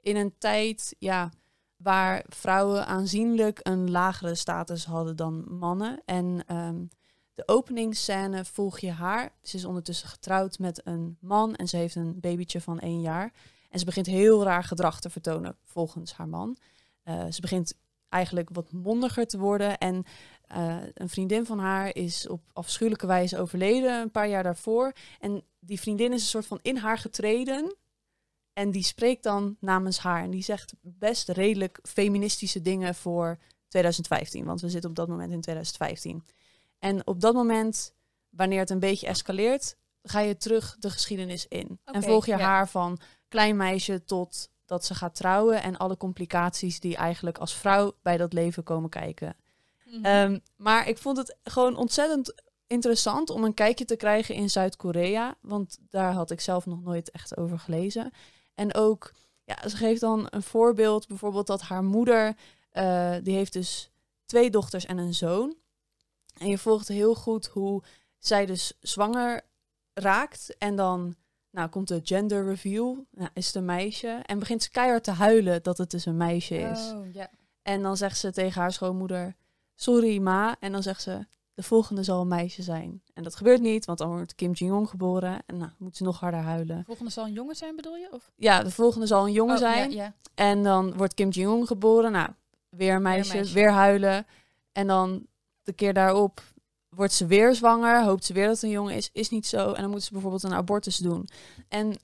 In 0.02 0.16
een 0.16 0.34
tijd 0.38 0.96
ja, 1.00 1.30
waar 1.78 2.24
vrouwen 2.30 2.86
aanzienlijk 2.88 3.60
een 3.64 3.92
lagere 3.92 4.36
status 4.36 4.86
hadden 4.86 5.16
dan 5.16 5.46
mannen. 5.58 6.02
En 6.06 6.44
ehm, 6.48 6.84
de 7.34 7.44
openingsscène 7.48 8.46
volg 8.46 8.80
je 8.80 8.92
haar. 8.92 9.30
Ze 9.44 9.58
is 9.58 9.66
ondertussen 9.66 10.10
getrouwd 10.10 10.60
met 10.60 10.82
een 10.84 11.18
man 11.22 11.56
en 11.56 11.68
ze 11.68 11.78
heeft 11.78 11.96
een 11.96 12.20
babytje 12.20 12.62
van 12.62 12.80
één 12.80 13.02
jaar. 13.02 13.32
En 13.70 13.80
ze 13.80 13.86
begint 13.86 14.06
heel 14.06 14.44
raar 14.44 14.64
gedrag 14.64 15.00
te 15.00 15.10
vertonen 15.10 15.58
volgens 15.64 16.14
haar 16.14 16.28
man. 16.28 16.58
Eh, 17.04 17.26
ze 17.30 17.42
begint 17.42 17.74
eigenlijk 18.10 18.50
wat 18.52 18.72
mondiger 18.72 19.28
te 19.28 19.38
worden 19.38 19.78
en 19.78 20.04
eh, 20.42 20.78
een 20.94 21.10
vriendin 21.10 21.46
van 21.46 21.60
haar 21.60 21.96
is 21.96 22.28
op 22.28 22.42
afschuwelijke 22.54 23.08
wijze 23.08 23.38
overleden 23.38 24.02
een 24.02 24.12
paar 24.12 24.28
jaar 24.28 24.44
daarvoor. 24.44 24.94
En 25.20 25.44
die 25.60 25.80
vriendin 25.80 26.14
is 26.14 26.22
een 26.22 26.28
soort 26.28 26.46
van 26.46 26.60
in 26.62 26.78
haar 26.78 26.98
getreden. 26.98 27.76
En 28.54 28.72
die 28.72 28.84
spreekt 28.84 29.24
dan 29.24 29.58
namens 29.60 29.98
haar. 29.98 30.24
En 30.24 30.30
die 30.30 30.44
zegt 30.44 30.74
best 30.82 31.30
redelijk 31.30 31.80
feministische 31.84 32.62
dingen 32.62 32.96
voor 32.96 33.38
2015. 33.68 34.46
Want 34.46 34.62
we 34.62 34.70
zitten 34.70 34.90
op 34.90 34.96
dat 34.96 35.08
moment 35.08 35.32
in 35.32 35.42
2015. 35.42 36.26
En 36.80 37.08
op 37.08 37.22
dat 37.22 37.34
moment, 37.34 37.94
wanneer 38.30 38.60
het 38.60 38.70
een 38.70 38.80
beetje 38.80 39.08
escaleert, 39.08 39.76
ga 40.04 40.20
je 40.20 40.38
terug 40.38 40.76
de 40.80 40.90
geschiedenis 40.90 41.48
in. 41.48 41.80
en 41.84 42.04
volg 42.04 42.26
je 42.26 42.32
ja. 42.32 42.40
haar 42.40 42.70
van 42.70 43.00
klein 43.30 43.58
meisje 43.58 44.04
tot 44.04 44.50
dat 44.66 44.86
ze 44.86 44.96
gaat 44.96 45.16
trouwen. 45.16 45.64
En 45.64 45.78
alle 45.78 45.98
complicaties 45.98 46.80
die 46.80 46.96
eigenlijk 46.96 47.38
als 47.38 47.54
vrouw 47.54 47.94
bij 48.02 48.18
dat 48.18 48.34
leven 48.34 48.64
komen 48.64 48.90
kijken. 48.90 49.36
Mhm. 49.86 50.06
Ehm, 50.06 50.40
maar 50.56 50.88
ik 50.88 50.98
vond 50.98 51.18
het 51.18 51.38
gewoon 51.44 51.76
ontzettend 51.76 52.34
interessant 52.68 53.30
om 53.30 53.44
een 53.44 53.54
kijkje 53.54 53.86
te 53.86 53.96
krijgen 53.96 54.36
in 54.36 54.50
Zuid-Korea. 54.50 55.36
Want 55.42 55.78
daar 55.90 56.14
had 56.14 56.32
ik 56.32 56.42
zelf 56.42 56.66
nog 56.66 56.82
nooit 56.82 57.12
echt 57.12 57.38
over 57.38 57.60
gelezen. 57.60 58.12
En 58.54 58.74
ook, 58.74 59.12
ja, 59.44 59.70
ze 59.70 59.78
geeft 59.78 60.02
dan 60.02 60.28
een 60.30 60.44
voorbeeld. 60.44 61.08
Bijvoorbeeld 61.08 61.48
dat 61.48 61.62
haar 61.62 61.84
moeder, 61.84 62.36
eh, 62.70 63.16
die 63.24 63.36
heeft 63.36 63.54
dus 63.54 63.92
twee 64.26 64.50
dochters 64.50 64.86
en 64.86 64.98
een 64.98 65.14
zoon. 65.14 65.56
En 66.38 66.48
je 66.48 66.58
volgt 66.58 66.88
heel 66.88 67.16
goed 67.16 67.48
hoe 67.48 67.84
zij 68.18 68.46
dus 68.46 68.74
zwanger 68.80 69.42
raakt. 69.94 70.58
En 70.58 70.76
dan 70.76 71.16
nou, 71.52 71.70
komt 71.70 71.88
de 71.88 72.00
gender 72.04 72.46
reveal. 72.46 73.06
Nou, 73.12 73.30
is 73.34 73.46
het 73.46 73.56
een 73.56 73.66
meisje. 73.66 74.20
En 74.26 74.40
begint 74.40 74.64
ze 74.64 74.70
keihard 74.72 75.04
te 75.04 75.12
huilen 75.12 75.64
dat 75.64 75.78
het 75.78 75.92
dus 75.92 76.06
een 76.06 76.18
meisje 76.18 76.56
is. 76.56 76.92
Oh. 76.92 77.24
En 77.62 77.82
dan 77.82 77.98
zegt 77.98 78.18
ze 78.18 78.32
tegen 78.32 78.62
haar 78.62 78.72
schoonmoeder, 78.72 79.36
sorry 79.76 80.18
ma. 80.22 80.56
En 80.60 80.72
dan 80.72 80.84
zegt 80.84 81.02
ze, 81.02 81.26
de 81.54 81.64
volgende 81.64 82.04
zal 82.04 82.22
een 82.22 82.28
meisje 82.28 82.62
zijn. 82.62 83.02
En 83.14 83.24
dat 83.24 83.36
gebeurt 83.36 83.62
niet, 83.62 83.86
want 83.86 83.98
dan 83.98 84.10
wordt 84.10 84.36
Kim 84.36 84.52
Jong-un 84.52 84.88
geboren. 84.88 85.40
En 85.46 85.58
nou, 85.58 85.72
moet 85.78 85.98
ze 85.98 86.04
nog 86.04 86.20
harder 86.20 86.40
huilen. 86.40 86.78
De 86.78 86.84
volgende 86.86 87.12
zal 87.12 87.26
een 87.26 87.34
jongen 87.34 87.56
zijn, 87.56 87.76
bedoel 87.76 87.96
je? 87.96 88.08
Of? 88.12 88.32
Ja, 88.36 88.64
de 88.64 88.72
volgende 88.72 89.06
zal 89.08 89.26
een 89.26 89.32
jongen 89.32 89.54
Oh, 89.56 89.60
zijn. 89.62 89.92
ja. 89.92 90.14
En 90.36 90.64
dan 90.64 90.98
wordt 90.98 91.14
Kim 91.14 91.30
Jong-un 91.30 91.68
geboren. 91.68 92.12
Nou, 92.12 92.30
weer 92.70 92.96
een 92.96 93.02
meisje, 93.02 93.34
weer, 93.34 93.44
meisje. 93.44 93.70
huilen. 93.70 94.26
En 94.72 94.88
dan 94.88 95.26
de 95.64 95.74
keer 95.74 95.94
daarop 95.94 96.42
wordt 97.00 97.14
ze 97.14 97.26
weer 97.26 97.56
zwanger. 97.56 98.04
Hoopt 98.04 98.26
ze 98.26 98.34
weer 98.34 98.48
dat 98.48 98.62
een 98.62 98.70
jongen 98.70 98.96
is. 98.96 99.10
Is 99.14 99.30
niet 99.30 99.48
zo. 99.48 99.72
En 99.72 99.82
dan 99.82 99.92
moet 99.92 100.04
ze 100.04 100.12
bijvoorbeeld 100.12 100.44
een 100.44 100.54
abortus 100.54 100.98
doen. 100.98 101.30
En 101.68 102.00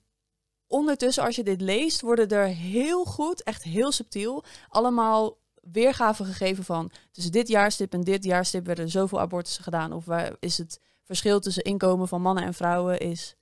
ondertussen, 0.68 1.24
als 1.24 1.36
je 1.36 1.44
dit 1.44 1.62
leest, 1.62 2.02
worden 2.02 2.30
er 2.30 2.48
heel 2.48 3.06
goed, 3.06 3.44
echt 3.44 3.64
heel 3.64 3.92
subtiel, 3.92 4.44
allemaal 4.70 5.38
weergaven 5.62 6.26
gegeven 6.26 6.64
van 6.64 6.92
tussen 7.12 7.32
dit 7.32 7.48
jaarstip 7.48 7.94
en 7.94 8.02
dit 8.02 8.24
jaarstip 8.24 8.66
werden 8.66 8.86
er 8.86 8.92
zoveel 8.92 9.20
abortussen 9.20 9.64
gedaan. 9.64 9.94
Of 9.94 10.06
waar 10.06 10.36
is 10.40 10.58
het 10.58 10.80
verschil 11.04 11.40
tussen 11.40 11.64
inkomen 11.64 12.08
van 12.08 12.22
mannen 12.22 12.44
en 12.44 12.54
vrouwen 12.54 13.00
is 13.00 13.36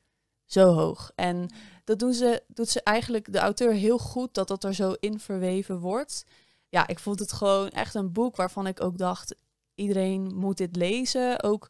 zo 0.45 0.73
hoog. 0.73 1.11
En 1.15 1.49
dat 1.83 1.99
doen 1.99 2.13
ze, 2.13 2.43
doet 2.47 2.69
ze 2.69 2.81
eigenlijk 2.83 3.31
de 3.31 3.39
auteur 3.39 3.73
heel 3.73 3.97
goed 3.97 4.33
dat 4.33 4.47
dat 4.47 4.63
er 4.63 4.73
zo 4.73 4.95
in 4.99 5.19
verweven 5.19 5.79
wordt. 5.79 6.25
Ja, 6.69 6.87
ik 6.87 6.99
vond 6.99 7.19
het 7.19 7.31
gewoon 7.31 7.69
echt 7.69 7.95
een 7.95 8.11
boek 8.11 8.35
waarvan 8.35 8.67
ik 8.67 8.81
ook 8.81 8.97
dacht, 8.97 9.35
iedereen 9.75 10.35
moet 10.35 10.57
dit 10.57 10.75
lezen. 10.75 11.43
Ook 11.43 11.69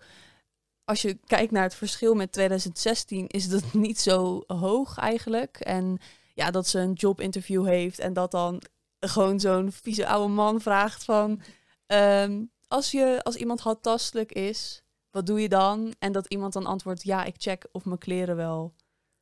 als 0.85 1.01
je 1.01 1.13
kijkt 1.25 1.51
naar 1.51 1.63
het 1.63 1.75
verschil 1.75 2.13
met 2.13 2.31
2016, 2.31 3.27
is 3.27 3.49
dat 3.49 3.73
niet 3.87 3.99
zo 3.99 4.43
hoog 4.47 4.97
eigenlijk. 4.97 5.59
En 5.59 5.97
ja, 6.33 6.51
dat 6.51 6.67
ze 6.67 6.79
een 6.79 6.93
jobinterview 6.93 7.65
heeft 7.65 7.99
en 7.99 8.13
dat 8.13 8.31
dan 8.31 8.61
gewoon 8.99 9.39
zo'n 9.39 9.71
vieze 9.71 10.07
oude 10.07 10.33
man 10.33 10.61
vraagt 10.61 11.03
van... 11.03 11.41
ehm, 11.85 12.41
als, 12.67 12.91
je, 12.91 13.19
als 13.23 13.35
iemand 13.35 13.59
handtastelijk 13.59 14.31
is, 14.31 14.83
wat 15.11 15.25
doe 15.25 15.41
je 15.41 15.49
dan? 15.49 15.93
En 15.99 16.11
dat 16.11 16.25
iemand 16.25 16.53
dan 16.53 16.65
antwoordt, 16.65 17.03
ja, 17.03 17.23
ik 17.23 17.35
check 17.37 17.67
of 17.71 17.85
mijn 17.85 17.99
kleren 17.99 18.35
wel 18.35 18.73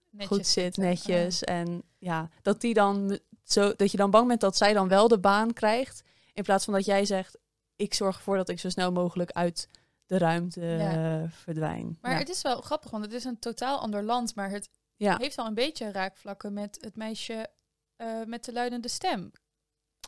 Netjes 0.10 0.38
goed 0.38 0.48
zit, 0.48 0.54
zitten. 0.54 0.84
netjes. 0.84 1.44
En 1.44 1.84
ja, 1.98 2.30
dat 2.42 2.62
die 2.62 2.74
dan 2.74 3.20
zo 3.44 3.74
dat 3.76 3.92
je 3.92 3.98
dan 3.98 4.12
bang 4.12 4.28
bent 4.28 4.42
dat 4.42 4.58
zij 4.58 4.74
dan 4.74 4.88
wel 4.88 5.08
de 5.08 5.20
baan 5.20 5.54
krijgt. 5.54 6.04
In 6.34 6.44
plaats 6.44 6.66
van 6.66 6.74
dat 6.74 6.86
jij 6.86 7.06
zegt, 7.06 7.38
ik 7.82 7.94
zorg 7.94 8.16
ervoor 8.16 8.38
dat 8.38 8.50
ik 8.50 8.60
zo 8.60 8.70
snel 8.70 8.92
mogelijk 8.92 9.32
uit 9.32 9.70
de 10.06 10.18
ruimte 10.18 10.62
Ja. 10.62 11.22
eh, 11.22 11.30
verdwijn. 11.32 11.98
Maar 12.02 12.12
ja. 12.12 12.18
het 12.18 12.30
is 12.30 12.42
wel 12.42 12.62
grappig, 12.62 12.92
want 12.92 13.04
het 13.04 13.14
is 13.14 13.24
een 13.24 13.40
totaal 13.40 13.80
ander 13.80 14.04
land. 14.04 14.36
Maar 14.36 14.50
het 14.50 14.70
ja. 14.96 15.18
heeft 15.18 15.36
wel 15.36 15.46
een 15.46 15.54
beetje 15.54 15.92
raakvlakken 15.92 16.54
met 16.54 16.78
het 16.82 16.96
meisje 16.96 17.48
eh, 17.96 18.24
met 18.26 18.46
de 18.46 18.54
luidende 18.54 18.88
stem. 18.88 19.32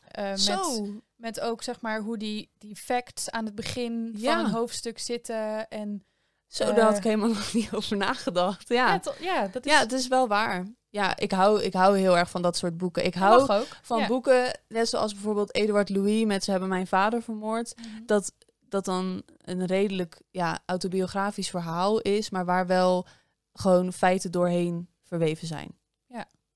Eh, 0.07 0.29
met, 0.29 0.39
Zo. 0.39 0.87
met 1.15 1.39
ook 1.39 1.63
zeg 1.63 1.81
maar 1.81 1.99
hoe 2.01 2.17
die, 2.17 2.51
die 2.57 2.75
facts 2.75 3.29
aan 3.29 3.45
het 3.45 3.55
begin 3.55 4.13
Ja. 4.17 4.35
van 4.35 4.45
een 4.45 4.51
hoofdstuk 4.51 4.99
zitten. 4.99 5.67
En 5.69 6.05
Zo, 6.47 6.73
daar 6.73 6.85
had 6.85 6.97
ik 6.97 7.03
helemaal 7.03 7.27
nog 7.39 7.53
niet 7.53 7.73
over 7.73 7.97
nagedacht. 7.97 8.67
Ja, 8.67 8.87
ja, 8.93 9.01
ja, 9.03 9.41
ja 9.41 9.47
dat 9.47 9.65
is 9.65 9.73
het 9.79 9.91
is 9.91 10.07
wel 10.07 10.27
waar. 10.27 10.67
Ja, 10.93 11.17
ik 11.17 11.31
hou, 11.31 11.61
ik 11.61 11.73
hou 11.73 11.97
heel 11.97 12.17
erg 12.17 12.29
van 12.29 12.41
dat 12.41 12.57
soort 12.57 12.77
boeken. 12.77 13.05
Ik 13.05 13.13
hou 13.13 13.51
ook. 13.51 13.67
van 13.81 13.99
Ja. 13.99 14.07
boeken, 14.07 14.59
net 14.67 14.89
zoals 14.89 15.13
bijvoorbeeld 15.13 15.55
Eduard 15.55 15.89
Louis 15.89 16.25
met 16.25 16.43
Ze 16.43 16.51
hebben 16.51 16.69
mijn 16.69 16.87
vader 16.87 17.21
vermoord. 17.21 17.73
Mhm. 17.77 18.05
dat 18.05 18.33
dat 18.69 18.85
dan 18.85 19.23
een 19.37 19.65
redelijk 19.65 20.21
ja, 20.31 20.59
autobiografisch 20.65 21.49
verhaal 21.49 21.99
is, 22.01 22.29
maar 22.29 22.45
waar 22.45 22.67
wel 22.67 23.05
gewoon 23.53 23.93
feiten 23.93 24.31
doorheen 24.31 24.87
verweven 25.03 25.47
zijn. 25.47 25.77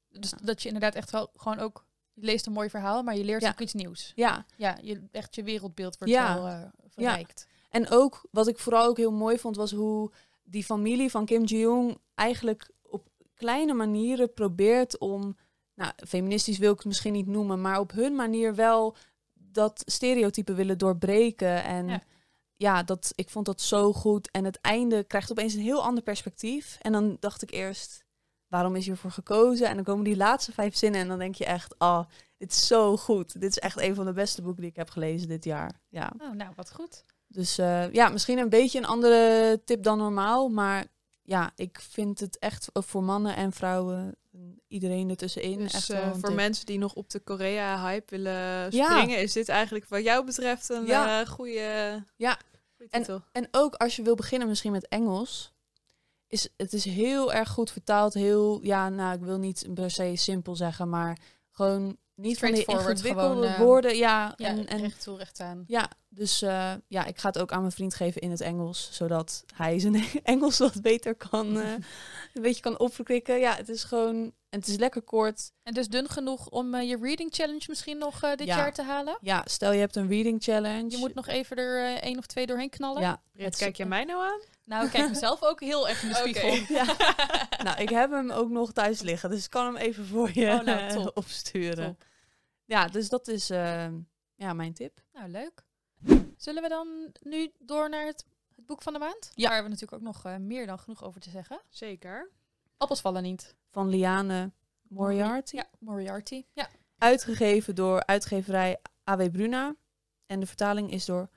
Dus 0.10 0.34
dat 0.44 0.62
je 0.62 0.68
inderdaad 0.68 0.96
echt 0.96 1.12
wel 1.12 1.30
gewoon 1.36 1.60
ook... 1.60 1.86
Je 2.14 2.26
leest 2.26 2.46
een 2.46 2.54
mooi 2.54 2.70
verhaal, 2.70 3.04
maar 3.04 3.16
je 3.18 3.24
leert 3.24 3.42
Ja. 3.42 3.50
ook 3.50 3.60
iets 3.60 3.74
nieuws. 3.74 4.12
Ja, 4.16 4.46
Ja, 4.56 4.78
je, 4.82 5.02
echt 5.12 5.36
je 5.36 5.44
wereldbeeld 5.44 5.98
wordt 5.98 6.14
Ja. 6.14 6.34
wel 6.36 6.48
eh, 6.48 6.62
verrijkt. 6.88 7.48
en 7.70 7.90
ook 7.90 8.22
wat 8.32 8.48
ik 8.48 8.60
vooral 8.60 8.86
ook 8.86 8.98
heel 8.98 9.12
mooi 9.12 9.38
vond, 9.40 9.56
was 9.56 9.72
hoe 9.72 10.12
die 10.44 10.64
familie 10.64 11.12
van 11.12 11.26
Kim 11.26 11.44
Jong 11.44 11.98
eigenlijk 12.16 12.70
op 12.72 12.77
kleine 13.38 13.74
manieren 13.74 14.34
probeert 14.34 14.98
om, 14.98 15.38
nou, 15.76 15.92
feministisch 16.08 16.58
wil 16.58 16.72
ik 16.72 16.78
het 16.78 16.88
misschien 16.88 17.14
niet 17.14 17.28
noemen, 17.28 17.62
maar 17.62 17.80
op 17.80 17.92
hun 17.92 18.16
manier 18.16 18.56
wel 18.56 18.96
dat 19.34 19.84
stereotype 19.86 20.54
willen 20.54 20.78
doorbreken. 20.78 21.64
En 21.64 21.88
Ja. 21.88 22.02
ja, 22.56 22.84
dat, 22.84 23.12
ik 23.16 23.30
vond 23.30 23.46
dat 23.46 23.62
zo 23.62 23.94
goed. 23.94 24.32
En 24.32 24.46
het 24.46 24.62
einde 24.62 25.04
krijgt 25.04 25.32
opeens 25.32 25.54
een 25.54 25.62
heel 25.62 25.84
ander 25.84 26.04
perspectief. 26.04 26.78
En 26.82 26.92
dan 26.92 27.18
dacht 27.20 27.42
ik 27.42 27.52
eerst, 27.52 28.06
waarom 28.48 28.76
is 28.76 28.86
hiervoor 28.86 29.12
gekozen? 29.12 29.68
En 29.68 29.76
dan 29.76 29.84
komen 29.84 30.04
die 30.04 30.18
laatste 30.18 30.52
vijf 30.52 30.76
zinnen 30.76 31.02
en 31.02 31.08
dan 31.08 31.20
denk 31.20 31.36
je 31.36 31.46
echt, 31.46 31.80
ah, 31.80 32.06
dit 32.38 32.52
is 32.52 32.68
zo 32.68 32.98
goed. 32.98 33.42
Dit 33.42 33.50
is 33.50 33.60
echt 33.60 33.80
een 33.82 33.96
van 33.96 34.06
de 34.06 34.14
beste 34.14 34.42
boeken 34.42 34.62
die 34.62 34.72
ik 34.72 34.78
heb 34.78 34.90
gelezen 34.90 35.28
dit 35.28 35.44
jaar. 35.44 35.72
Ja. 35.90 36.14
Oh, 36.22 36.32
nou, 36.32 36.52
wat 36.56 36.74
goed. 36.74 37.04
Dus 37.28 37.58
eh, 37.58 37.92
ja, 37.92 38.10
misschien 38.10 38.38
een 38.38 38.50
beetje 38.50 38.78
een 38.78 38.86
andere 38.86 39.62
tip 39.66 39.84
dan 39.84 39.98
normaal. 39.98 40.50
Maar 40.50 40.86
ja, 41.28 41.52
ik 41.56 41.80
vind 41.82 42.20
het 42.20 42.40
echt 42.40 42.70
ook 42.74 42.84
voor 42.84 43.04
mannen 43.04 43.36
en 43.36 43.52
vrouwen, 43.52 44.16
iedereen 44.68 45.10
ertussenin. 45.10 45.58
Dus 45.58 45.74
echt 45.74 45.90
eh, 45.90 46.12
voor 46.14 46.22
tip. 46.28 46.36
mensen 46.36 46.66
die 46.66 46.78
nog 46.78 46.94
op 46.94 47.10
de 47.10 47.20
Korea-hype 47.20 48.16
willen 48.16 48.72
Ja. 48.72 48.92
springen, 48.92 49.22
is 49.22 49.34
dit 49.34 49.50
eigenlijk 49.50 49.88
wat 49.88 50.04
jou 50.04 50.26
betreft 50.26 50.70
een 50.70 50.86
Ja. 50.86 51.22
eh, 51.22 51.28
goede, 51.28 52.04
Ja. 52.16 52.38
goede 52.78 52.92
titel. 52.92 53.22
En 53.32 53.48
ook 53.52 53.76
als 53.76 53.96
je 53.96 54.02
wil 54.02 54.16
beginnen 54.16 54.48
misschien 54.48 54.72
met 54.72 54.88
Engels. 54.88 55.54
Is, 56.28 56.50
het 56.58 56.74
is 56.74 56.86
heel 56.86 57.34
erg 57.34 57.50
goed 57.50 57.72
vertaald. 57.72 58.14
Heel, 58.14 58.60
ja, 58.64 58.90
nou, 58.90 59.16
ik 59.16 59.22
wil 59.24 59.38
niet 59.38 59.68
per 59.74 59.92
se 59.92 60.12
simpel 60.16 60.56
zeggen, 60.56 60.90
maar 60.90 61.18
gewoon 61.52 61.98
niet 62.16 62.38
van 62.40 62.52
die 62.52 62.66
ingewikkelde 62.66 63.08
gewoon, 63.22 63.44
eh, 63.44 63.60
woorden. 63.60 63.96
Ja, 63.98 64.34
Ja, 64.38 64.48
en, 64.48 64.68
en 64.68 64.80
recht 64.80 65.04
toe, 65.04 65.18
recht 65.18 65.40
aan. 65.40 65.64
Ja, 65.68 65.90
dus 66.18 66.42
eh, 66.42 66.74
ja, 66.88 67.06
ik 67.06 67.18
ga 67.18 67.28
het 67.28 67.40
ook 67.40 67.52
aan 67.52 67.60
mijn 67.60 67.72
vriend 67.72 67.94
geven 67.96 68.22
in 68.22 68.32
het 68.32 68.42
Engels, 68.42 68.90
zodat 68.92 69.44
hij 69.56 69.80
zijn 69.80 70.04
Engels 70.24 70.58
wat 70.58 70.82
beter 70.82 71.16
kan, 71.16 71.60
eh, 71.60 71.72
een 72.34 72.42
beetje 72.42 72.62
kan 72.62 72.80
opkrikken. 72.80 73.40
Ja, 73.40 73.56
het 73.56 73.70
is 73.70 73.84
gewoon, 73.84 74.16
en 74.50 74.60
het 74.60 74.68
is 74.68 74.76
lekker 74.78 75.02
kort. 75.02 75.52
En 75.64 75.74
dus 75.74 75.88
dun 75.88 76.10
genoeg 76.10 76.50
om 76.50 76.74
eh, 76.74 76.90
je 76.90 76.98
reading 77.02 77.34
challenge 77.34 77.66
misschien 77.68 77.98
nog 77.98 78.24
eh, 78.24 78.36
dit 78.36 78.48
Ja. 78.48 78.58
jaar 78.58 78.74
te 78.74 78.82
halen? 78.84 79.18
Ja, 79.22 79.42
stel 79.46 79.72
je 79.72 79.80
hebt 79.80 79.96
een 79.96 80.08
reading 80.08 80.44
challenge. 80.44 80.90
Je 80.90 80.98
moet 80.98 81.14
nog 81.14 81.28
even 81.28 81.58
er 81.58 81.98
één 81.98 82.18
of 82.18 82.26
twee 82.26 82.46
doorheen 82.46 82.70
knallen? 82.70 83.02
Ja, 83.02 83.22
Britt, 83.34 83.58
kijk 83.58 83.76
jij 83.76 83.86
mij 83.88 84.04
nou 84.04 84.24
aan? 84.24 84.40
Nou, 84.64 84.86
ik 84.86 84.92
kijk 84.92 85.10
mezelf 85.10 85.44
ook 85.44 85.60
heel 85.60 85.88
erg 85.90 86.04
in 86.04 86.10
de 86.10 86.16
Oké. 86.20 86.28
spiegel. 86.30 86.76
ja. 86.76 86.86
nou, 87.64 87.82
ik 87.82 87.90
heb 87.90 88.12
hem 88.12 88.32
ook 88.32 88.50
nog 88.50 88.72
thuis 88.72 89.02
liggen, 89.02 89.30
dus 89.30 89.44
ik 89.44 89.50
kan 89.50 89.66
hem 89.66 89.76
even 89.76 90.06
voor 90.06 90.30
je 90.34 90.48
Oh, 90.48 90.62
nou, 90.62 90.94
top. 90.94 91.18
opsturen. 91.18 91.86
Top. 91.86 92.06
Ja, 92.66 92.88
dus 92.88 93.10
dat 93.10 93.28
is 93.28 93.48
ja, 94.36 94.54
mijn 94.54 94.74
tip. 94.74 95.02
Nou, 95.14 95.30
leuk. 95.30 95.66
Zullen 96.38 96.64
we 96.64 96.70
dan 96.70 97.12
nu 97.20 97.52
door 97.60 97.90
naar 97.90 98.06
het, 98.06 98.26
het 98.56 98.66
boek 98.66 98.82
van 98.82 98.94
de 98.94 99.00
maand? 99.00 99.32
Ja. 99.36 99.44
Daar 99.44 99.54
hebben 99.54 99.72
we 99.72 99.80
natuurlijk 99.80 100.02
ook 100.02 100.14
nog 100.14 100.26
eh, 100.26 100.36
meer 100.36 100.66
dan 100.66 100.80
genoeg 100.80 101.04
over 101.04 101.22
te 101.22 101.30
zeggen. 101.30 101.62
Zeker. 101.70 102.32
Appels 102.78 103.02
vallen 103.02 103.24
niet. 103.24 103.56
Van 103.70 103.90
Liane 103.90 104.52
Moriarty. 104.82 105.56
Ja, 105.56 105.70
Moriarty. 105.80 106.46
Ja. 106.54 106.70
Uitgegeven 106.98 107.76
door 107.76 108.06
uitgeverij 108.06 108.78
AW 109.04 109.32
Bruna. 109.32 109.76
En 110.26 110.40
de 110.40 110.46
vertaling 110.46 110.92
is 110.92 111.06
door 111.06 111.30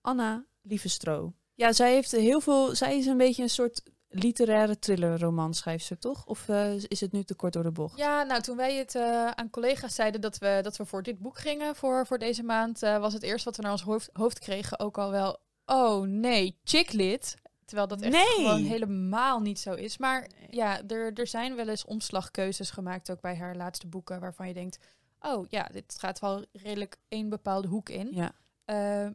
Anna 0.00 0.46
Lievestro. 0.62 1.34
Ja, 1.54 1.72
zij 1.72 1.92
heeft 1.92 2.10
heel 2.10 2.40
veel. 2.40 2.74
Zij 2.74 2.98
is 2.98 3.06
een 3.06 3.16
beetje 3.16 3.42
een 3.42 3.50
soort 3.50 3.82
literaire 4.08 4.78
thriller 4.78 5.54
schrijfster, 5.54 5.98
toch? 5.98 6.26
Of 6.26 6.48
eh, 6.48 6.74
is 6.74 7.00
het 7.00 7.12
nu 7.12 7.22
te 7.22 7.34
kort 7.34 7.52
door 7.52 7.62
de 7.62 7.70
bocht? 7.70 7.98
Ja, 7.98 8.22
nou, 8.22 8.40
toen 8.40 8.56
wij 8.56 8.76
het 8.76 8.94
eh, 8.94 9.30
aan 9.30 9.50
collega's 9.50 9.94
zeiden 9.94 10.20
dat 10.20 10.38
we, 10.38 10.58
dat 10.62 10.76
we 10.76 10.84
voor 10.86 11.02
dit 11.02 11.18
boek 11.18 11.38
gingen 11.38 11.76
voor, 11.76 12.06
voor 12.06 12.18
deze 12.18 12.42
maand, 12.42 12.82
eh, 12.82 12.98
was 12.98 13.12
het 13.12 13.22
eerst 13.22 13.44
wat 13.44 13.56
we 13.56 13.62
naar 13.62 13.72
ons 13.72 13.82
hoofd, 13.82 14.10
hoofd 14.12 14.38
kregen 14.38 14.78
ook 14.78 14.98
al 14.98 15.10
wel, 15.10 15.38
oh 15.66 16.06
nee, 16.06 16.58
chicklit. 16.64 17.34
Terwijl 17.64 17.88
dat 17.88 18.00
echt 18.00 18.12
Nee. 18.12 18.24
gewoon 18.46 18.62
helemaal 18.64 19.40
niet 19.40 19.58
zo 19.58 19.74
is. 19.74 19.98
Maar 19.98 20.30
ja, 20.50 20.82
er, 20.86 21.12
er 21.12 21.26
zijn 21.26 21.54
wel 21.56 21.68
eens 21.68 21.84
omslagkeuzes 21.84 22.70
gemaakt, 22.70 23.10
ook 23.10 23.20
bij 23.20 23.36
haar 23.36 23.56
laatste 23.56 23.86
boeken, 23.86 24.20
waarvan 24.20 24.48
je 24.48 24.54
denkt, 24.54 24.78
oh 25.20 25.46
ja, 25.48 25.68
dit 25.72 25.96
gaat 25.98 26.18
wel 26.18 26.44
redelijk 26.52 26.96
één 27.08 27.28
bepaalde 27.28 27.68
hoek 27.68 27.88
in. 27.88 28.08
Ja. 28.12 28.32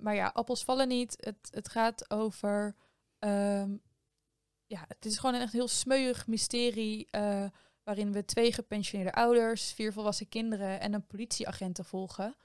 Maar 0.02 0.16
ja, 0.16 0.32
appels 0.34 0.64
vallen 0.64 0.88
niet. 0.88 1.16
Het, 1.20 1.36
het 1.52 1.70
gaat 1.70 2.12
over. 2.12 2.76
ehm, 3.20 3.70
ja, 4.66 4.86
het 4.88 5.06
is 5.06 5.18
gewoon 5.18 5.36
een 5.36 5.42
echt 5.42 5.54
heel 5.54 5.68
smeuig 5.68 6.28
mysterie. 6.28 7.08
eh, 7.10 7.46
waarin 7.84 8.12
we 8.12 8.26
twee 8.26 8.54
gepensioneerde 8.54 9.14
ouders, 9.14 9.72
vier 9.72 9.94
volwassen 9.94 10.30
kinderen 10.30 10.80
en 10.80 10.94
een 10.94 11.08
politieagenten 11.08 11.86
volgen. 11.86 12.36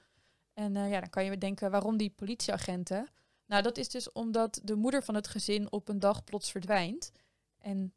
En 0.55 0.77
eh, 0.77 0.91
ja, 0.91 1.01
dan 1.01 1.11
kan 1.11 1.25
je 1.25 1.31
bedenken 1.31 1.71
waarom 1.71 1.97
die 1.97 2.11
politieagenten. 2.11 3.09
Nou, 3.47 3.63
dat 3.63 3.79
is 3.79 3.89
dus 3.89 4.13
omdat 4.13 4.61
de 4.65 4.75
moeder 4.75 5.03
van 5.03 5.15
het 5.15 5.29
gezin 5.29 5.73
op 5.73 5.89
een 5.89 5.99
dag 5.99 6.25
plots 6.25 6.51
verdwijnt. 6.51 7.13
En 7.59 7.93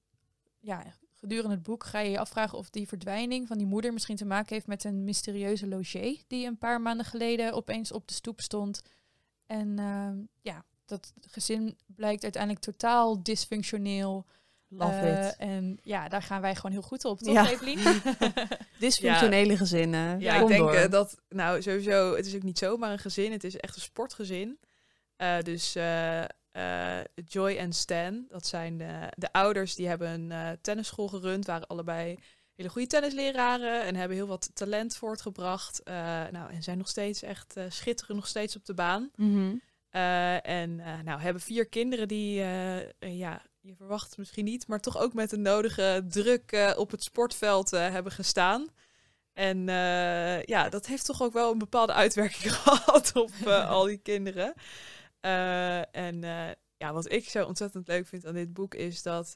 ja, 0.59 0.83
gedurende 1.15 1.55
het 1.55 1.63
boek 1.63 1.83
ga 1.83 1.99
je 1.99 2.09
je 2.09 2.19
afvragen 2.19 2.57
of 2.57 2.69
die 2.69 2.87
verdwijning 2.87 3.47
van 3.47 3.57
die 3.57 3.67
moeder 3.67 3.93
misschien 3.93 4.15
te 4.15 4.25
maken 4.25 4.53
heeft 4.53 4.67
met 4.67 4.83
een 4.83 5.03
mysterieuze 5.03 5.67
logé 5.67 6.17
die 6.27 6.47
een 6.47 6.57
paar 6.57 6.81
maanden 6.81 7.05
geleden 7.05 7.53
opeens 7.53 7.91
op 7.91 8.07
de 8.07 8.13
stoep 8.13 8.41
stond. 8.41 8.81
En 9.45 9.79
ehm, 9.79 10.17
ja, 10.41 10.65
dat 10.91 11.13
gezin 11.29 11.77
blijkt 11.95 12.23
uiteindelijk 12.23 12.63
totaal 12.63 13.23
dysfunctioneel. 13.23 14.25
Love 14.67 14.93
Eh, 14.93 15.27
it. 15.27 15.35
En 15.37 15.79
ja, 15.83 16.07
daar 16.09 16.21
gaan 16.23 16.41
wij 16.41 16.55
gewoon 16.55 16.71
heel 16.71 16.81
goed 16.81 17.05
op, 17.05 17.19
toch, 17.19 17.33
Ja. 17.33 17.49
Evelien? 17.49 17.79
Dysfunctionele 18.79 19.57
gezinnen. 19.57 20.19
Ja, 20.19 20.33
Kom 20.33 20.41
ik 20.41 20.47
denk 20.47 20.59
door. 20.59 20.73
eh, 20.73 20.89
dat, 20.89 21.17
nou 21.29 21.61
sowieso, 21.61 22.15
het 22.15 22.25
is 22.25 22.35
ook 22.35 22.43
niet 22.43 22.57
zomaar 22.57 22.91
een 22.91 22.99
gezin, 22.99 23.31
het 23.31 23.43
is 23.43 23.57
echt 23.57 23.75
een 23.75 23.81
sportgezin. 23.81 24.59
Eh, 25.15 25.39
dus 25.39 25.75
eh, 25.75 26.21
eh, 26.51 27.05
Joy 27.25 27.55
en 27.55 27.73
Stan, 27.73 28.25
dat 28.29 28.47
zijn 28.47 28.77
de, 28.77 29.07
de 29.15 29.33
ouders, 29.33 29.75
die 29.75 29.87
hebben 29.87 30.31
een 30.31 30.57
tennisschool 30.61 31.07
gerund, 31.07 31.45
waren 31.45 31.67
allebei 31.67 32.17
hele 32.55 32.69
goede 32.69 32.87
tennisleraren 32.87 33.83
en 33.83 33.95
hebben 33.95 34.17
heel 34.17 34.27
wat 34.27 34.49
talent 34.53 34.95
voortgebracht. 34.95 35.83
Eh, 35.83 35.93
nou, 36.31 36.51
en 36.51 36.63
zijn 36.63 36.77
nog 36.77 36.87
steeds 36.89 37.21
echt, 37.23 37.55
eh, 37.57 37.63
schitteren 37.69 38.15
nog 38.15 38.27
steeds 38.27 38.55
op 38.55 38.65
de 38.65 38.73
baan. 38.73 39.09
Mhm. 39.15 39.55
Eh, 39.91 40.47
en 40.47 40.79
eh, 40.79 40.99
nou, 41.03 41.21
hebben 41.21 41.41
vier 41.41 41.67
kinderen 41.67 42.07
die, 42.07 42.41
eh, 42.41 43.17
ja, 43.17 43.41
je 43.59 43.75
verwacht 43.75 44.09
het 44.09 44.17
misschien 44.17 44.45
niet, 44.45 44.67
maar 44.67 44.79
toch 44.79 44.97
ook 44.97 45.13
met 45.13 45.29
de 45.29 45.37
nodige 45.37 46.05
druk 46.07 46.73
op 46.77 46.91
het 46.91 47.03
sportveld 47.03 47.71
hebben 47.71 48.11
gestaan. 48.11 48.67
En 49.33 49.65
ja, 50.45 50.69
dat 50.69 50.85
heeft 50.85 51.05
toch 51.05 51.21
ook 51.21 51.33
wel 51.33 51.51
een 51.51 51.57
bepaalde 51.57 51.93
uitwerking 51.93 52.53
gehad 52.55 53.15
op 53.15 53.31
al 53.47 53.83
die 53.85 53.97
kinderen. 53.97 54.53
En 55.91 56.21
ja, 56.77 56.93
wat 56.93 57.11
ik 57.11 57.29
zo 57.29 57.45
ontzettend 57.45 57.87
leuk 57.87 58.07
vind 58.07 58.25
aan 58.25 58.33
dit 58.33 58.53
boek 58.53 58.75
is 58.75 59.01
dat, 59.01 59.31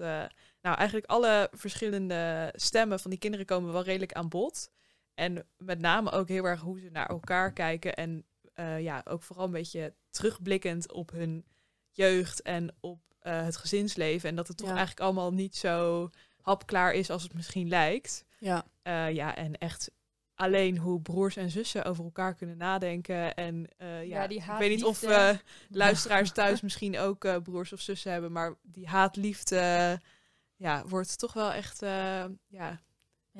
nou, 0.62 0.77
eigenlijk 0.77 1.05
alle 1.05 1.50
verschillende 1.51 2.53
stemmen 2.55 3.00
van 3.00 3.12
die 3.12 3.19
kinderen 3.19 3.45
komen 3.45 3.71
wel 3.71 3.83
redelijk 3.83 4.13
aan 4.13 4.29
bod. 4.29 4.69
En 5.13 5.47
met 5.57 5.79
name 5.79 6.12
ook 6.12 6.27
heel 6.27 6.45
erg 6.45 6.62
hoe 6.62 6.79
ze 6.79 6.89
naar 6.91 7.09
elkaar 7.09 7.53
kijken 7.53 7.95
en 7.95 8.25
eh, 8.55 8.81
ja, 8.81 9.01
ook 9.05 9.24
vooral 9.24 9.45
een 9.45 9.51
beetje 9.51 9.93
terugblikkend 10.09 10.91
op 10.91 11.12
hun 11.12 11.45
jeugd 11.89 12.41
en 12.41 12.75
op 12.79 13.00
eh, 13.19 13.43
het 13.43 13.55
gezinsleven. 13.57 14.29
En 14.29 14.35
dat 14.35 14.47
het 14.47 14.57
toch 14.57 14.67
Ja. 14.67 14.74
eigenlijk 14.75 15.05
allemaal 15.05 15.33
niet 15.33 15.55
zo 15.55 16.09
hapklaar 16.41 16.93
is 16.93 17.09
als 17.09 17.24
het 17.24 17.33
misschien 17.33 17.67
lijkt. 17.67 18.25
Ja. 18.39 18.65
Eh, 18.81 19.12
ja, 19.12 19.35
en 19.35 19.57
echt 19.57 19.91
alleen 20.35 20.77
hoe 20.77 21.01
broers 21.01 21.35
en 21.35 21.50
zussen 21.51 21.85
over 21.85 22.03
elkaar 22.03 22.35
kunnen 22.35 22.57
nadenken. 22.57 23.35
En 23.35 23.67
eh, 23.77 23.88
ja, 24.07 24.21
Ja, 24.21 24.27
die 24.27 24.38
ik 24.38 24.45
weet 24.57 24.69
niet 24.69 24.83
of 24.83 25.03
eh, 25.03 25.29
luisteraars 25.69 26.31
thuis 26.31 26.62
misschien 26.62 26.97
ook 26.97 27.25
eh, 27.25 27.38
broers 27.38 27.74
of 27.74 27.79
zussen 27.79 28.12
hebben, 28.12 28.31
maar 28.31 28.55
die 28.62 28.88
haatliefde 28.88 30.00
ja, 30.55 30.83
wordt 30.88 31.17
toch 31.17 31.33
wel 31.33 31.51
echt 31.51 31.81
eh, 31.81 31.89
ja, 31.89 32.29
Ja. 32.47 32.79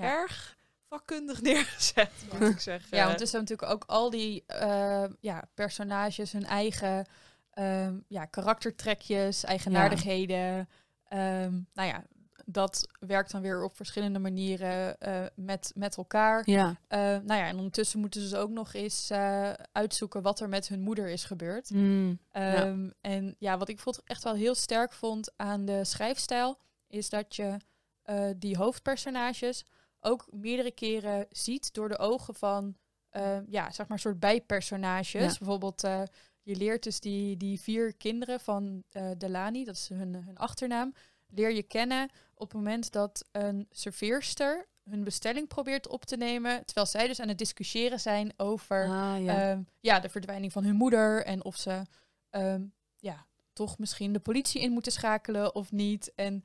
erg 0.02 0.58
vakkundig 0.90 1.42
neergezet, 1.52 2.12
moet 2.32 2.50
ik 2.50 2.60
zeggen. 2.72 2.98
Ja, 2.98 3.08
want 3.08 3.22
er 3.22 3.28
zijn 3.28 3.42
natuurlijk 3.42 3.72
ook 3.72 3.84
al 3.88 4.10
die 4.10 4.44
eh, 4.46 5.06
ja, 5.20 5.44
personages 5.54 6.32
hun 6.32 6.46
eigen 6.46 7.06
ehm, 7.52 8.00
ja, 8.08 8.26
karaktertrekjes, 8.26 9.44
eigenaardigheden. 9.44 10.70
Ehm, 11.08 11.54
nou 11.74 11.88
ja, 11.88 12.04
dat 12.46 12.88
werkt 13.00 13.32
dan 13.32 13.42
weer 13.42 13.64
op 13.64 13.76
verschillende 13.76 14.20
manieren 14.20 15.00
eh, 15.00 15.26
met, 15.36 15.72
met 15.76 15.98
elkaar. 15.98 16.50
Ja. 16.50 16.80
Eh, 16.88 17.00
nou 17.00 17.34
ja, 17.34 17.48
en 17.48 17.58
ondertussen 17.58 18.00
moeten 18.00 18.22
ze 18.22 18.30
dus 18.30 18.38
ook 18.38 18.50
nog 18.50 18.74
eens 18.74 19.10
eh, 19.10 19.52
uitzoeken 19.72 20.22
wat 20.22 20.40
er 20.40 20.50
met 20.50 20.68
hun 20.68 20.82
moeder 20.82 21.10
is 21.10 21.24
gebeurd. 21.24 21.70
Mm. 21.70 22.20
Ehm, 22.32 22.90
En 23.02 23.36
ja, 23.40 23.58
wat 23.58 23.70
ik 23.70 23.80
vond, 23.80 24.02
echt 24.04 24.24
wel 24.24 24.36
heel 24.36 24.56
sterk 24.56 24.94
vond 24.94 25.32
aan 25.36 25.66
de 25.66 25.84
schrijfstijl, 25.84 26.58
is 26.88 27.10
dat 27.10 27.36
je 27.36 27.58
eh, 28.02 28.30
die 28.38 28.58
hoofdpersonages 28.58 29.66
ook 30.06 30.28
meerdere 30.32 30.72
keren 30.72 31.26
ziet 31.30 31.74
door 31.74 31.90
de 31.90 31.98
ogen 31.98 32.36
van, 32.36 32.76
eh, 33.10 33.38
ja, 33.48 33.72
zeg 33.72 33.88
maar, 33.88 33.98
een 33.98 34.00
soort 34.00 34.20
bijpersonages. 34.20 35.12
Ja. 35.12 35.38
Bijvoorbeeld, 35.38 35.84
eh, 35.84 36.02
je 36.42 36.56
leert 36.56 36.84
dus 36.84 37.00
die, 37.00 37.38
die 37.38 37.60
vier 37.60 37.94
kinderen 37.94 38.40
van 38.40 38.84
eh 38.92 39.12
Delani, 39.18 39.64
dat 39.64 39.76
is 39.76 39.90
hun, 39.90 40.14
hun 40.16 40.38
achternaam, 40.38 40.94
leer 41.28 41.52
je 41.54 41.64
kennen 41.64 42.10
op 42.34 42.48
het 42.48 42.54
moment 42.54 42.92
dat 42.92 43.26
een 43.32 43.68
serveerster 43.72 44.68
hun 44.90 45.04
bestelling 45.04 45.48
probeert 45.48 45.88
op 45.88 46.06
te 46.06 46.18
nemen, 46.18 46.66
terwijl 46.66 46.88
zij 46.88 47.08
dus 47.08 47.20
aan 47.20 47.28
het 47.28 47.38
discussiëren 47.38 48.00
zijn 48.00 48.34
over 48.38 48.84
Ah, 48.84 49.24
ja. 49.24 49.48
ja. 49.50 49.64
ja, 49.80 50.00
de 50.00 50.10
verdwijning 50.10 50.52
van 50.52 50.64
hun 50.64 50.76
moeder 50.76 51.26
en 51.26 51.44
of 51.44 51.56
ze 51.56 51.82
ehm, 52.30 52.64
ja, 53.00 53.26
toch 53.54 53.78
misschien 53.78 54.14
de 54.14 54.20
politie 54.20 54.62
in 54.62 54.72
moeten 54.72 54.92
schakelen 54.92 55.56
of 55.56 55.72
niet. 55.72 56.12
En 56.16 56.44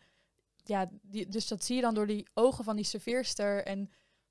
ja, 0.64 0.90
die, 1.02 1.28
dus 1.28 1.48
dat 1.48 1.64
zie 1.64 1.76
je 1.76 1.82
dan 1.82 1.94
door 1.94 2.06
die 2.06 2.26
ogen 2.34 2.64
van 2.64 2.76
die 2.76 2.84
serveerster 2.84 3.64
en 3.64 3.90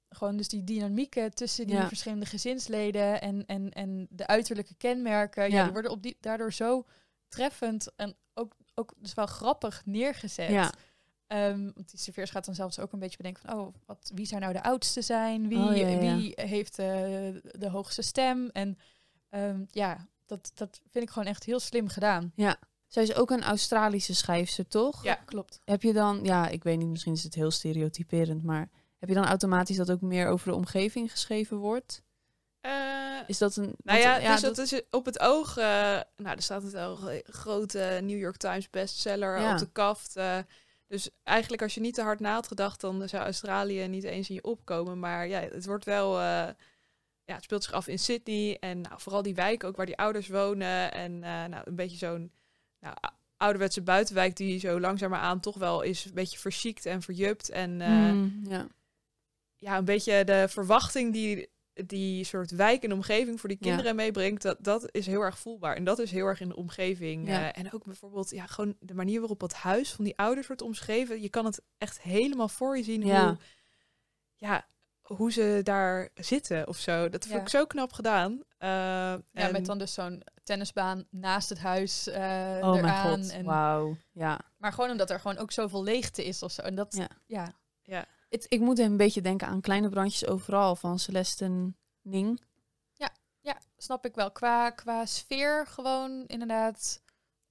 gewoon 0.09 0.37
dus 0.37 0.47
die 0.47 0.63
dynamieken 0.63 1.33
tussen 1.33 1.67
die 1.67 1.75
Ja. 1.75 1.87
verschillende 1.87 2.25
gezinsleden 2.25 3.21
en, 3.21 3.45
en, 3.45 3.69
en 3.71 4.07
de 4.09 4.27
uiterlijke 4.27 4.75
kenmerken. 4.75 5.43
Ja, 5.49 5.55
Ja. 5.57 5.63
die 5.63 5.71
worden 5.73 5.91
op 5.91 6.03
die, 6.03 6.17
daardoor 6.19 6.53
zo 6.53 6.85
treffend 7.27 7.95
en 7.95 8.15
ook, 8.33 8.55
ook 8.75 8.93
dus 8.97 9.13
wel 9.13 9.25
grappig 9.25 9.81
neergezet. 9.85 10.49
Ja. 10.49 10.71
Ehm, 11.27 11.71
want 11.73 11.89
die 11.89 11.99
serveers 11.99 12.29
gaat 12.31 12.45
dan 12.45 12.55
zelfs 12.55 12.79
ook 12.79 12.91
een 12.93 12.99
beetje 12.99 13.17
bedenken 13.17 13.43
van, 13.49 13.59
oh, 13.59 13.73
wat, 13.85 14.11
wie 14.13 14.25
zou 14.25 14.41
nou 14.41 14.53
de 14.53 14.63
oudste 14.63 15.01
zijn? 15.01 15.47
Wie, 15.47 15.57
Oh, 15.57 15.75
ja, 15.77 15.87
ja. 15.87 16.15
wie 16.17 16.31
heeft 16.35 16.79
eh, 16.79 16.85
de 17.41 17.69
hoogste 17.71 18.01
stem? 18.01 18.49
En 18.49 18.77
ehm, 19.29 19.63
ja, 19.71 20.07
dat, 20.25 20.51
dat 20.53 20.81
vind 20.91 21.03
ik 21.03 21.09
gewoon 21.09 21.27
echt 21.27 21.43
heel 21.43 21.59
slim 21.59 21.87
gedaan. 21.87 22.31
Zij 22.89 23.03
is 23.03 23.13
ook 23.15 23.29
een 23.31 23.43
Australische 23.43 24.15
schrijfster, 24.15 24.67
toch? 24.67 25.03
Ja, 25.03 25.13
klopt. 25.15 25.59
Heb 25.65 25.81
je 25.81 25.93
dan, 25.93 26.19
ja, 26.23 26.47
ik 26.47 26.63
weet 26.63 26.77
niet, 26.77 26.87
misschien 26.87 27.13
is 27.13 27.23
het 27.23 27.35
heel 27.35 27.51
stereotyperend, 27.51 28.43
maar 28.43 28.69
heb 28.97 29.09
je 29.09 29.15
dan 29.15 29.25
automatisch 29.25 29.77
dat 29.77 29.91
ook 29.91 30.01
meer 30.01 30.27
over 30.27 30.47
de 30.49 30.55
omgeving 30.55 31.11
geschreven 31.11 31.57
wordt? 31.57 32.01
Eh, 32.61 32.71
Is 33.27 33.37
dat 33.37 33.55
een. 33.55 33.75
Nou 33.83 34.03
want, 34.03 34.21
ja, 34.21 34.31
dus 34.31 34.41
dat 34.41 34.57
is 34.57 34.81
op 34.89 35.05
het 35.05 35.19
oog. 35.19 35.57
eh, 35.57 35.65
nou, 36.15 36.35
er 36.35 36.41
staat 36.41 36.63
het 36.63 36.75
al 36.75 37.11
een 37.11 37.21
grote 37.25 37.99
New 38.03 38.17
York 38.19 38.37
Times 38.37 38.69
bestseller 38.69 39.39
Ja. 39.39 39.51
op 39.51 39.57
de 39.59 39.69
kaft. 39.71 40.15
eh, 40.15 40.37
dus 40.87 41.09
eigenlijk, 41.23 41.61
als 41.61 41.73
je 41.73 41.79
niet 41.81 41.93
te 41.93 42.01
hard 42.01 42.19
na 42.19 42.33
had 42.33 42.47
gedacht, 42.47 42.81
dan 42.81 43.07
zou 43.09 43.23
Australië 43.23 43.87
niet 43.87 44.03
eens 44.03 44.29
in 44.29 44.35
je 44.35 44.43
opkomen. 44.43 44.99
Maar 44.99 45.27
ja, 45.27 45.39
het 45.39 45.65
wordt 45.65 45.85
wel. 45.85 46.13
eh, 46.19 46.47
ja, 47.25 47.35
het 47.35 47.43
speelt 47.43 47.63
zich 47.63 47.73
af 47.73 47.87
in 47.87 47.99
Sydney. 47.99 48.57
En 48.59 48.81
nou, 48.81 48.99
vooral 49.01 49.21
die 49.21 49.35
wijk 49.35 49.63
ook 49.63 49.75
waar 49.75 49.85
die 49.85 49.97
ouders 49.97 50.27
wonen. 50.27 50.91
En 50.91 51.23
eh, 51.23 51.45
nou, 51.45 51.61
een 51.65 51.75
beetje 51.75 51.97
zo'n 51.97 52.31
nou, 52.79 52.95
ouderwetse 53.37 53.81
buitenwijk 53.81 54.35
die 54.35 54.59
zo 54.59 54.79
langzamerhand 54.79 55.43
toch 55.43 55.57
wel 55.57 55.81
is 55.81 56.05
een 56.05 56.13
beetje 56.13 56.37
verziekt 56.39 56.85
en 56.85 57.01
verjupt. 57.01 57.49
En 57.49 57.81
eh, 57.81 57.89
Mm, 58.11 58.39
ja. 58.49 58.67
ja, 59.55 59.77
een 59.77 59.85
beetje 59.85 60.23
de 60.23 60.45
verwachting 60.49 61.13
die 61.13 61.49
die 61.85 62.23
soort 62.23 62.51
wijk 62.51 62.83
en 62.83 62.93
omgeving 62.93 63.39
voor 63.39 63.49
die 63.49 63.57
Ja. 63.61 63.67
kinderen 63.67 63.95
meebrengt, 63.95 64.41
dat, 64.41 64.57
dat 64.63 64.87
is 64.91 65.05
heel 65.05 65.21
erg 65.21 65.39
voelbaar. 65.39 65.75
En 65.75 65.83
dat 65.83 65.99
is 65.99 66.11
heel 66.11 66.25
erg 66.25 66.39
in 66.41 66.47
de 66.49 66.55
omgeving. 66.55 67.27
Ja. 67.27 67.51
eh, 67.53 67.63
en 67.63 67.73
ook 67.73 67.83
bijvoorbeeld, 67.85 68.29
ja, 68.29 68.45
gewoon 68.45 68.75
de 68.79 68.93
manier 68.93 69.19
waarop 69.19 69.41
het 69.41 69.53
huis 69.53 69.91
van 69.91 70.03
die 70.05 70.17
ouders 70.17 70.47
wordt 70.47 70.61
omschreven. 70.61 71.21
Je 71.21 71.29
kan 71.29 71.45
het 71.45 71.61
echt 71.77 72.01
helemaal 72.01 72.47
voor 72.49 72.77
je 72.77 72.83
zien 72.83 73.05
Ja. 73.05 73.25
hoe, 73.27 73.37
ja, 74.35 74.65
hoe 75.01 75.31
ze 75.31 75.59
daar 75.63 76.09
zitten 76.15 76.67
of 76.67 76.77
zo. 76.77 77.09
Dat 77.09 77.27
vond 77.27 77.41
ik 77.41 77.49
zo 77.49 77.65
knap 77.65 77.93
gedaan. 77.93 78.31
Eh, 78.57 78.69
Ja, 78.69 79.21
en- 79.31 79.51
met 79.51 79.65
dan 79.65 79.77
dus 79.77 79.93
zo'n 79.93 80.23
tennisbaan 80.49 81.07
naast 81.09 81.49
het 81.49 81.59
huis 81.59 82.07
eh 82.07 82.57
Oh 82.61 82.71
mijn 82.71 82.83
eraan. 82.83 83.23
god, 83.23 83.31
En, 83.31 83.45
wauw. 83.45 83.97
Ja. 84.11 84.39
Maar 84.57 84.73
gewoon 84.73 84.89
omdat 84.89 85.09
er 85.09 85.19
gewoon 85.19 85.37
ook 85.37 85.51
zoveel 85.51 85.83
leegte 85.83 86.25
is 86.25 86.43
of 86.43 86.51
zo. 86.51 86.61
En 86.61 86.75
dat, 86.75 86.95
Ja. 86.95 87.53
ja, 87.83 88.05
Het, 88.29 88.45
ik 88.49 88.59
moet 88.59 88.79
een 88.79 88.97
beetje 88.97 89.21
denken 89.21 89.47
aan 89.47 89.61
Kleine 89.61 89.89
Brandjes 89.89 90.25
Overal 90.25 90.75
van 90.75 90.99
Celeste 90.99 91.73
Ning. 92.01 92.41
Ja, 93.41 93.57
snap 93.77 94.05
ik 94.05 94.15
wel. 94.15 94.31
Qua, 94.31 94.69
qua 94.69 95.05
sfeer 95.05 95.67
gewoon 95.67 96.23
inderdaad 96.27 97.01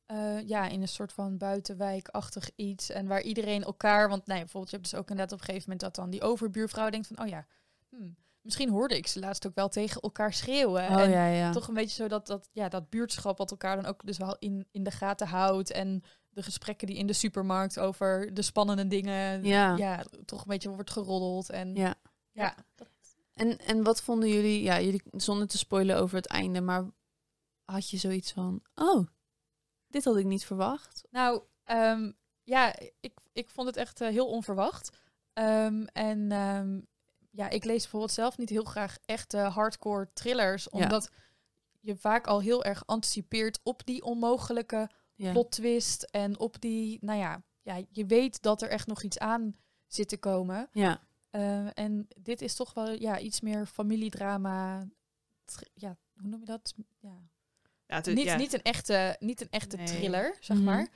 eh, 0.06 0.48
ja, 0.48 0.66
in 0.66 0.80
een 0.80 0.88
soort 0.88 1.12
van 1.12 1.38
buitenwijkachtig 1.38 2.50
iets. 2.56 2.90
En 2.90 3.06
waar 3.06 3.22
iedereen 3.22 3.64
elkaar... 3.64 4.08
Want 4.08 4.26
nee, 4.26 4.38
bijvoorbeeld 4.38 4.70
je 4.70 4.76
hebt 4.76 4.90
dus 4.90 4.98
ook 5.00 5.10
inderdaad 5.10 5.32
op 5.32 5.38
een 5.38 5.44
gegeven 5.44 5.70
moment... 5.70 5.80
dat 5.80 5.94
dan 5.94 6.10
die 6.10 6.22
overbuurvrouw 6.22 6.90
denkt 6.90 7.06
van... 7.06 7.20
oh 7.20 7.28
ja, 7.28 7.46
hmm, 7.88 8.16
misschien 8.42 8.70
hoorde 8.70 8.96
ik 8.96 9.06
ze 9.06 9.20
laatst 9.20 9.46
ook 9.46 9.54
wel 9.54 9.68
tegen 9.68 10.00
elkaar 10.00 10.32
schreeuwen. 10.32 10.88
Oh 10.88 11.00
en 11.00 11.10
ja, 11.10 11.26
ja. 11.26 11.50
toch 11.50 11.68
een 11.68 11.74
beetje 11.74 12.02
zo 12.02 12.08
dat, 12.08 12.26
dat, 12.26 12.48
ja, 12.52 12.68
dat 12.68 12.90
buurtschap 12.90 13.38
wat 13.38 13.50
elkaar 13.50 13.76
dan 13.76 13.86
ook 13.86 14.06
dus 14.06 14.18
wel 14.18 14.36
in, 14.38 14.66
in 14.70 14.82
de 14.82 14.90
gaten 14.90 15.26
houdt. 15.26 15.70
En 15.70 16.02
de 16.28 16.42
gesprekken 16.42 16.86
die 16.86 16.96
in 16.96 17.06
de 17.06 17.12
supermarkt 17.12 17.78
over 17.78 18.34
de 18.34 18.42
spannende 18.42 18.86
dingen... 18.86 19.44
Ja. 19.44 19.76
ja 19.76 20.04
toch 20.24 20.40
een 20.40 20.48
beetje 20.48 20.68
wordt 20.68 20.90
geroddeld. 20.90 21.50
En 21.50 21.74
Ja. 21.74 21.94
ja, 22.32 22.54
En, 23.34 23.58
en 23.58 23.82
wat 23.82 24.02
vonden 24.02 24.28
jullie, 24.28 24.62
ja, 24.62 24.80
jullie, 24.80 25.02
zonder 25.10 25.46
te 25.48 25.58
spoilen 25.58 25.96
over 25.96 26.16
het 26.16 26.26
einde, 26.26 26.60
maar 26.60 26.90
had 27.64 27.90
je 27.90 27.96
zoiets 27.96 28.32
van, 28.32 28.62
oh, 28.74 29.06
dit 29.88 30.04
had 30.04 30.16
ik 30.16 30.24
niet 30.24 30.44
verwacht? 30.44 31.04
Nou, 31.10 31.42
ehm, 31.64 32.12
ja, 32.42 32.74
ik, 33.00 33.12
ik 33.32 33.50
vond 33.50 33.66
het 33.66 33.76
echt 33.76 34.00
eh, 34.00 34.08
heel 34.08 34.28
onverwacht. 34.28 34.90
Ehm, 35.32 35.82
en 35.82 36.32
ehm, 36.32 36.80
ja, 37.30 37.48
ik 37.48 37.64
lees 37.64 37.80
bijvoorbeeld 37.82 38.12
zelf 38.12 38.38
niet 38.38 38.48
heel 38.48 38.64
graag 38.64 38.98
echte 39.04 39.36
hardcore 39.38 40.08
thrillers, 40.12 40.64
Ja. 40.64 40.82
omdat 40.82 41.10
je 41.80 41.96
vaak 41.96 42.26
al 42.26 42.40
heel 42.40 42.64
erg 42.64 42.86
anticipeert 42.86 43.60
op 43.62 43.86
die 43.86 44.02
onmogelijke 44.02 44.90
Ja. 45.14 45.30
plot 45.32 45.50
twist 45.50 46.02
en 46.02 46.38
op 46.38 46.60
die, 46.60 46.98
nou 47.00 47.18
ja, 47.18 47.42
ja, 47.62 47.82
je 47.90 48.06
weet 48.06 48.42
dat 48.42 48.62
er 48.62 48.68
echt 48.68 48.86
nog 48.86 49.02
iets 49.02 49.18
aan 49.18 49.56
zit 49.86 50.08
te 50.08 50.16
komen. 50.18 50.68
Ja. 50.72 51.00
Eh, 51.30 51.78
en 51.78 52.08
dit 52.16 52.42
is 52.42 52.54
toch 52.54 52.74
wel 52.74 52.90
ja, 52.90 53.18
iets 53.18 53.40
meer 53.40 53.66
familiedrama. 53.66 54.86
Ja, 55.74 55.96
hoe 56.20 56.28
noem 56.28 56.40
je 56.40 56.46
dat? 56.46 56.74
Ja, 57.00 57.18
ja, 57.86 57.94
het 57.96 58.06
is- 58.06 58.14
niet, 58.14 58.24
ja. 58.24 58.36
niet 58.36 58.52
een 58.52 58.62
echte, 58.62 59.16
niet 59.20 59.40
een 59.40 59.50
echte 59.50 59.76
Nee. 59.76 59.86
thriller, 59.86 60.36
zeg 60.40 60.56
Mhm. 60.56 60.66
maar. 60.66 60.88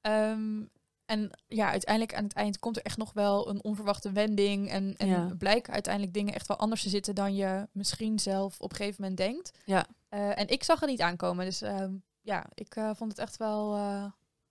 Ehm, 0.00 0.64
En 1.08 1.30
ja, 1.46 1.70
uiteindelijk 1.70 2.14
aan 2.14 2.24
het 2.24 2.32
eind 2.32 2.58
komt 2.58 2.76
er 2.76 2.82
echt 2.82 2.96
nog 2.96 3.12
wel 3.12 3.48
een 3.48 3.64
onverwachte 3.64 4.12
wending. 4.12 4.70
En, 4.70 4.94
en 4.96 5.06
Ja. 5.08 5.30
blijken 5.38 5.72
uiteindelijk 5.72 6.14
dingen 6.14 6.34
echt 6.34 6.46
wel 6.46 6.56
anders 6.58 6.82
te 6.82 6.88
zitten 6.88 7.14
dan 7.14 7.34
je 7.34 7.68
misschien 7.72 8.18
zelf 8.18 8.60
op 8.60 8.70
een 8.70 8.76
gegeven 8.76 9.00
moment 9.02 9.18
denkt. 9.18 9.50
Ja. 9.64 9.86
Eh, 10.08 10.38
en 10.38 10.48
ik 10.48 10.64
zag 10.64 10.80
het 10.80 10.88
niet 10.88 11.00
aankomen. 11.00 11.44
Dus 11.44 11.62
ehm, 11.62 11.92
ja, 12.20 12.46
ik 12.54 12.76
eh, 12.76 12.90
vond 12.94 13.10
het 13.10 13.20
echt 13.20 13.36
wel, 13.36 13.74
eh, 13.74 14.04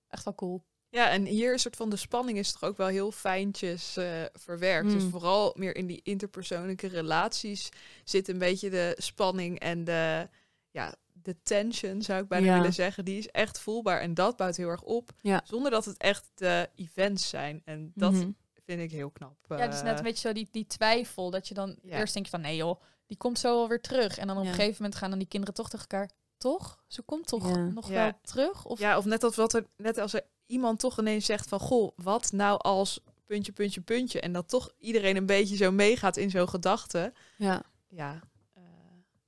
echt 0.08 0.24
wel 0.24 0.36
cool. 0.36 0.64
Ja, 0.90 1.10
en 1.10 1.26
hier 1.26 1.54
is 1.54 1.62
soort 1.62 1.76
van 1.76 1.90
de 1.90 1.96
spanning 1.96 2.38
is 2.38 2.52
toch 2.52 2.64
ook 2.64 2.78
wel 2.78 2.88
heel 2.88 3.12
fijntjes 3.12 3.98
eh, 3.98 4.24
verwerkt. 4.34 4.92
Dus 4.92 5.04
Mm. 5.04 5.10
vooral 5.10 5.54
meer 5.58 5.76
in 5.76 5.88
die 5.88 6.00
interpersoonlijke 6.04 6.88
relaties 6.88 7.70
zit 8.04 8.28
een 8.28 8.38
beetje 8.38 8.70
de 8.70 8.96
spanning 8.98 9.60
en 9.60 9.84
de, 9.84 10.28
ja, 10.72 10.96
de 11.28 11.42
tension, 11.44 12.02
zou 12.02 12.22
ik 12.22 12.28
bijna 12.28 12.46
Ja. 12.46 12.56
willen 12.58 12.74
zeggen. 12.74 13.06
Die 13.06 13.18
is 13.18 13.28
echt 13.28 13.60
voelbaar 13.60 14.00
en 14.02 14.14
dat 14.14 14.36
bouwt 14.38 14.56
heel 14.58 14.70
erg 14.70 14.82
op. 14.82 15.10
Ja. 15.22 15.42
Zonder 15.44 15.72
dat 15.72 15.86
het 15.86 15.98
echt 15.98 16.30
de 16.36 16.70
events 16.76 17.30
zijn. 17.30 17.62
En 17.66 17.92
dat 17.96 18.12
Mhm. 18.12 18.30
vind 18.66 18.82
ik 18.82 18.92
heel 18.92 19.10
knap. 19.10 19.36
ja, 19.50 19.68
dus 19.68 19.82
net 19.82 19.92
Eh, 19.92 19.98
een 19.98 20.04
beetje 20.04 20.28
zo 20.28 20.34
die, 20.34 20.48
die 20.52 20.66
twijfel. 20.68 21.30
Dat 21.30 21.48
je 21.48 21.54
dan 21.54 21.78
Ja. 21.82 21.98
eerst 21.98 22.14
denkt 22.14 22.30
van 22.30 22.42
nee 22.42 22.56
joh, 22.56 22.82
die 23.06 23.18
komt 23.18 23.40
zo 23.40 23.62
alweer 23.62 23.82
terug. 23.82 24.18
En 24.18 24.28
dan 24.28 24.38
op 24.38 24.44
Ja. 24.44 24.50
een 24.50 24.56
gegeven 24.56 24.76
moment 24.82 24.96
gaan 25.00 25.10
dan 25.10 25.20
die 25.20 25.28
kinderen 25.28 25.56
toch 25.56 25.70
tegen 25.70 25.86
elkaar. 25.90 26.10
Toch? 26.38 26.84
Ze 26.88 27.02
komt 27.02 27.28
toch 27.28 27.48
Ja. 27.50 27.56
nog 27.66 27.88
Ja. 27.90 27.94
wel 27.94 28.12
terug? 28.22 28.66
Of 28.66 28.80
Ja, 28.80 28.98
of 28.98 29.06
net 29.06 29.24
als, 29.24 29.36
wat 29.36 29.54
er, 29.54 29.66
net 29.78 29.98
als 29.98 30.14
er 30.14 30.22
iemand 30.46 30.80
toch 30.80 31.00
ineens 31.00 31.26
zegt 31.26 31.48
van... 31.50 31.60
Goh, 31.60 31.92
wat 31.96 32.32
nou 32.32 32.60
als 32.60 33.00
puntje, 33.26 33.52
puntje, 33.52 33.82
puntje. 33.82 34.20
En 34.22 34.32
dat 34.32 34.50
toch 34.50 34.72
iedereen 34.78 35.16
een 35.16 35.26
beetje 35.26 35.56
zo 35.56 35.72
meegaat 35.72 36.18
in 36.18 36.30
zo'n 36.30 36.50
gedachte. 36.50 37.14
Ja. 37.38 37.64
Ja, 37.90 38.20
eh, 38.54 38.64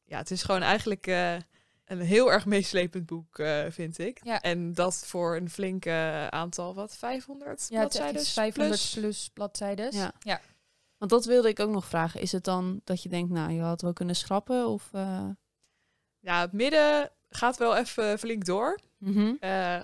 ja, 0.06 0.18
het 0.18 0.32
is 0.32 0.44
gewoon 0.44 0.62
eigenlijk 0.62 1.08
eh, 1.08 1.36
een 1.90 2.00
heel 2.02 2.32
erg 2.32 2.46
meeslepend 2.46 3.06
boek, 3.06 3.40
eh, 3.40 3.66
vind 3.70 3.98
ik. 3.98 4.20
Ja. 4.24 4.42
En 4.42 4.74
dat 4.74 5.04
voor 5.06 5.36
een 5.36 5.50
flinke 5.50 6.28
aantal, 6.30 6.76
wat, 6.76 6.96
500 6.98 7.68
ja, 7.70 7.82
het 7.82 7.94
is 7.94 8.00
echt 8.00 8.12
bladzijden? 8.12 8.22
iets 8.22 8.34
500 8.34 8.80
plus? 8.82 8.94
plus, 8.94 9.30
bladzijden. 9.34 9.92
Ja. 9.96 10.12
ja. 10.20 10.42
Want 10.98 11.12
dat 11.12 11.26
wilde 11.26 11.48
ik 11.50 11.60
ook 11.60 11.70
nog 11.72 11.86
vragen. 11.86 12.22
Is 12.22 12.32
het 12.32 12.44
dan 12.44 12.82
dat 12.84 13.04
je 13.04 13.10
denkt, 13.10 13.32
nou, 13.32 13.52
je 13.52 13.62
had 13.62 13.82
wel 13.82 13.94
kunnen 13.94 14.16
schrappen? 14.16 14.68
Of, 14.68 14.90
eh, 14.92 15.30
Ja, 16.20 16.42
het 16.42 16.52
midden 16.52 17.12
gaat 17.30 17.58
wel 17.58 17.76
even 17.78 18.20
flink 18.20 18.46
door. 18.46 18.80
mhm. 18.98 19.34
Eh, 19.40 19.82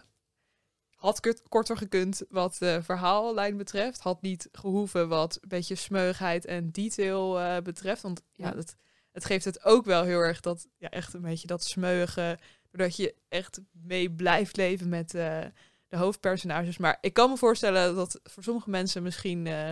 had 0.95 1.19
kut- 1.19 1.41
korter 1.49 1.77
gekund 1.77 2.21
wat 2.29 2.55
de 2.59 2.79
verhaallijn 2.83 3.57
betreft. 3.57 3.99
Had 4.01 4.21
niet 4.21 4.49
gehoeven 4.51 5.07
wat 5.07 5.37
een 5.41 5.47
beetje 5.49 5.75
smeugheid 5.75 6.45
en 6.45 6.71
detail 6.71 7.39
eh, 7.39 7.57
betreft. 7.61 8.01
Want 8.01 8.21
ja, 8.31 8.53
Ja. 8.55 8.63
Het, 9.15 9.25
geeft 9.25 9.45
het 9.45 9.63
ook 9.63 9.85
wel 9.85 10.03
heel 10.03 10.19
erg 10.19 10.39
dat, 10.39 10.67
ja, 10.77 10.89
echt 10.89 11.13
een 11.13 11.21
beetje 11.21 11.47
dat 11.47 11.63
smeugen. 11.63 12.39
Doordat 12.71 12.95
je 12.95 13.15
echt 13.29 13.59
mee 13.71 14.11
blijft 14.11 14.57
leven 14.57 14.89
met 14.89 15.13
eh, 15.13 15.39
de 15.87 15.97
hoofdpersonages. 15.97 16.77
Maar 16.77 16.97
ik 17.01 17.13
kan 17.13 17.29
me 17.29 17.37
voorstellen 17.37 17.95
dat 17.95 18.19
voor 18.23 18.43
sommige 18.43 18.69
mensen 18.69 19.03
misschien 19.03 19.47
eh, 19.47 19.71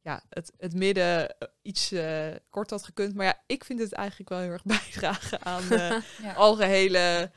ja, 0.00 0.22
het, 0.28 0.52
het 0.56 0.74
midden 0.74 1.38
eh, 1.38 1.48
iets 1.62 1.92
eh, 1.92 2.34
kort 2.50 2.70
had 2.70 2.84
gekund. 2.84 3.14
Maar 3.14 3.26
ja, 3.26 3.42
ik 3.46 3.64
vind 3.64 3.78
het 3.80 3.92
eigenlijk 3.92 4.28
wel 4.28 4.38
heel 4.38 4.50
erg 4.50 4.64
bijdragen 4.76 5.44
aan 5.44 5.68
de 5.68 6.00
Ja. 6.22 6.32
algehele 6.32 7.30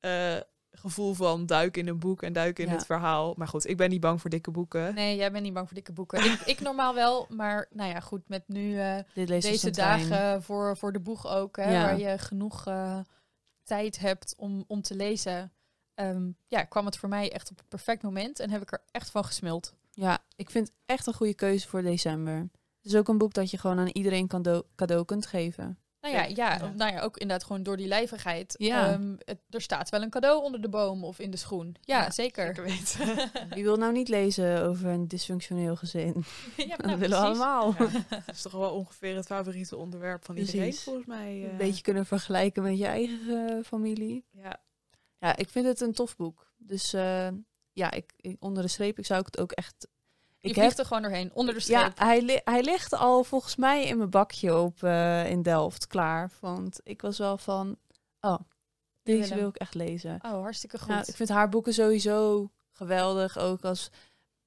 eh, 0.00 0.36
gevoel 0.78 1.14
van 1.14 1.46
duiken 1.46 1.82
in 1.82 1.88
een 1.88 1.98
boek 1.98 2.22
en 2.22 2.32
duiken 2.32 2.64
in 2.64 2.70
Ja. 2.70 2.76
het 2.76 2.86
verhaal. 2.86 3.34
Maar 3.36 3.48
goed, 3.48 3.68
ik 3.68 3.76
ben 3.76 3.90
niet 3.90 4.00
bang 4.00 4.20
voor 4.20 4.30
dikke 4.30 4.50
boeken. 4.50 4.94
Nee, 4.94 5.16
jij 5.16 5.32
bent 5.32 5.44
niet 5.44 5.52
bang 5.54 5.66
voor 5.66 5.74
dikke 5.76 5.92
boeken. 5.92 6.24
ik, 6.24 6.40
ik 6.40 6.60
normaal 6.60 6.94
wel, 6.94 7.26
maar 7.30 7.66
nou 7.70 7.90
ja, 7.90 8.00
goed, 8.00 8.28
met 8.28 8.42
nu 8.48 8.78
eh, 8.80 8.98
deze 9.14 9.70
dagen 9.70 10.42
voor, 10.42 10.76
voor 10.76 10.92
de 10.92 11.00
boeg 11.00 11.26
ook, 11.26 11.56
hè, 11.56 11.72
Ja. 11.72 11.82
waar 11.82 11.98
je 11.98 12.18
genoeg 12.18 12.66
eh, 12.66 12.98
tijd 13.64 13.98
hebt 13.98 14.34
om, 14.36 14.64
om 14.66 14.82
te 14.82 14.94
lezen. 14.94 15.50
ehm, 15.94 16.30
ja, 16.46 16.64
kwam 16.64 16.86
het 16.86 16.96
voor 16.96 17.08
mij 17.08 17.32
echt 17.32 17.50
op 17.50 17.58
een 17.58 17.68
perfect 17.68 18.02
moment 18.02 18.40
en 18.40 18.50
heb 18.50 18.62
ik 18.62 18.72
er 18.72 18.82
echt 18.90 19.10
van 19.10 19.24
gesmuld. 19.24 19.74
Ja, 19.90 20.18
ik 20.36 20.50
vind 20.50 20.66
het 20.68 20.76
echt 20.86 21.06
een 21.06 21.14
goede 21.14 21.34
keuze 21.34 21.68
voor 21.68 21.82
december. 21.82 22.34
Het 22.82 22.94
is 22.94 22.96
ook 22.96 23.08
een 23.08 23.18
boek 23.18 23.34
dat 23.34 23.50
je 23.50 23.58
gewoon 23.58 23.78
aan 23.78 23.88
iedereen 23.88 24.26
cadeau, 24.28 24.62
cadeau 24.74 25.04
kunt 25.04 25.26
geven. 25.26 25.78
Nou 26.12 26.28
ja, 26.28 26.34
ja, 26.34 26.56
Ja. 26.64 26.72
Nou 26.76 26.92
ja, 26.92 27.00
ook 27.00 27.16
inderdaad 27.16 27.46
gewoon 27.46 27.62
door 27.62 27.76
die 27.76 27.86
lijvigheid. 27.86 28.54
Ja. 28.58 28.92
Ehm, 28.92 29.14
het, 29.18 29.38
er 29.50 29.60
staat 29.60 29.88
wel 29.88 30.02
een 30.02 30.10
cadeau 30.10 30.42
onder 30.42 30.60
de 30.60 30.68
boom 30.68 31.04
of 31.04 31.18
in 31.18 31.30
de 31.30 31.36
schoen. 31.36 31.76
Ja, 31.80 32.02
Ja, 32.02 32.10
zeker. 32.10 32.46
Zeker 32.46 32.62
weten. 32.62 33.30
Wie 33.54 33.62
wil 33.64 33.76
nou 33.76 33.92
niet 33.92 34.08
lezen 34.08 34.62
over 34.62 34.86
een 34.88 35.08
dysfunctioneel 35.08 35.76
gezin? 35.76 36.24
ja, 36.56 36.66
dat 36.76 36.86
nou, 36.86 36.98
willen 36.98 37.20
we 37.20 37.24
allemaal. 37.26 37.74
Ja, 37.78 37.88
dat 38.08 38.34
is 38.34 38.42
toch 38.42 38.52
wel 38.52 38.70
ongeveer 38.70 39.16
het 39.16 39.26
favoriete 39.26 39.76
onderwerp 39.76 40.24
van 40.24 40.36
iedereen, 40.36 40.74
volgens 40.74 41.06
mij. 41.06 41.42
eh. 41.44 41.50
Een 41.50 41.56
beetje 41.56 41.82
kunnen 41.82 42.06
vergelijken 42.06 42.62
met 42.62 42.78
je 42.78 42.86
eigen 42.86 43.48
eh, 43.58 43.64
familie. 43.64 44.24
Ja, 44.30 44.60
Ja, 45.18 45.36
ik 45.36 45.48
vind 45.48 45.66
het 45.66 45.80
een 45.80 45.92
tof 45.92 46.16
boek. 46.16 46.52
Dus 46.56 46.92
eh, 46.92 47.28
ja, 47.72 47.90
ik, 47.90 48.12
ik- 48.16 48.36
onder 48.38 48.62
de 48.62 48.68
streep, 48.68 48.98
ik 48.98 49.06
zou 49.06 49.22
het 49.24 49.38
ook 49.38 49.52
echt... 49.52 49.88
Je 50.46 50.52
Ik 50.52 50.58
vliegt 50.58 50.76
heb, 50.76 50.78
er 50.78 50.86
gewoon 50.86 51.02
doorheen, 51.02 51.30
onder 51.34 51.54
de 51.54 51.64
ja, 51.66 51.92
hij, 51.94 52.22
li- 52.22 52.40
hij 52.44 52.62
ligt 52.62 52.92
al 52.92 53.24
volgens 53.24 53.56
mij 53.56 53.84
in 53.84 53.96
mijn 53.98 54.10
bakje 54.10 54.56
op 54.58 54.82
eh, 54.82 55.30
in 55.30 55.42
Delft 55.42 55.86
klaar. 55.86 56.30
Want 56.40 56.80
ik 56.82 57.02
was 57.02 57.18
wel 57.18 57.38
van, 57.38 57.76
oh, 58.20 58.38
deze 59.02 59.20
Willem. 59.22 59.38
wil 59.38 59.48
ik 59.48 59.56
echt 59.56 59.74
lezen. 59.74 60.18
Oh, 60.22 60.30
hartstikke 60.30 60.78
goed. 60.78 60.88
Ja, 60.88 61.06
ik 61.06 61.14
vind 61.16 61.28
haar 61.28 61.48
boeken 61.48 61.74
sowieso 61.74 62.50
geweldig. 62.72 63.38
Ook 63.38 63.64
als 63.64 63.90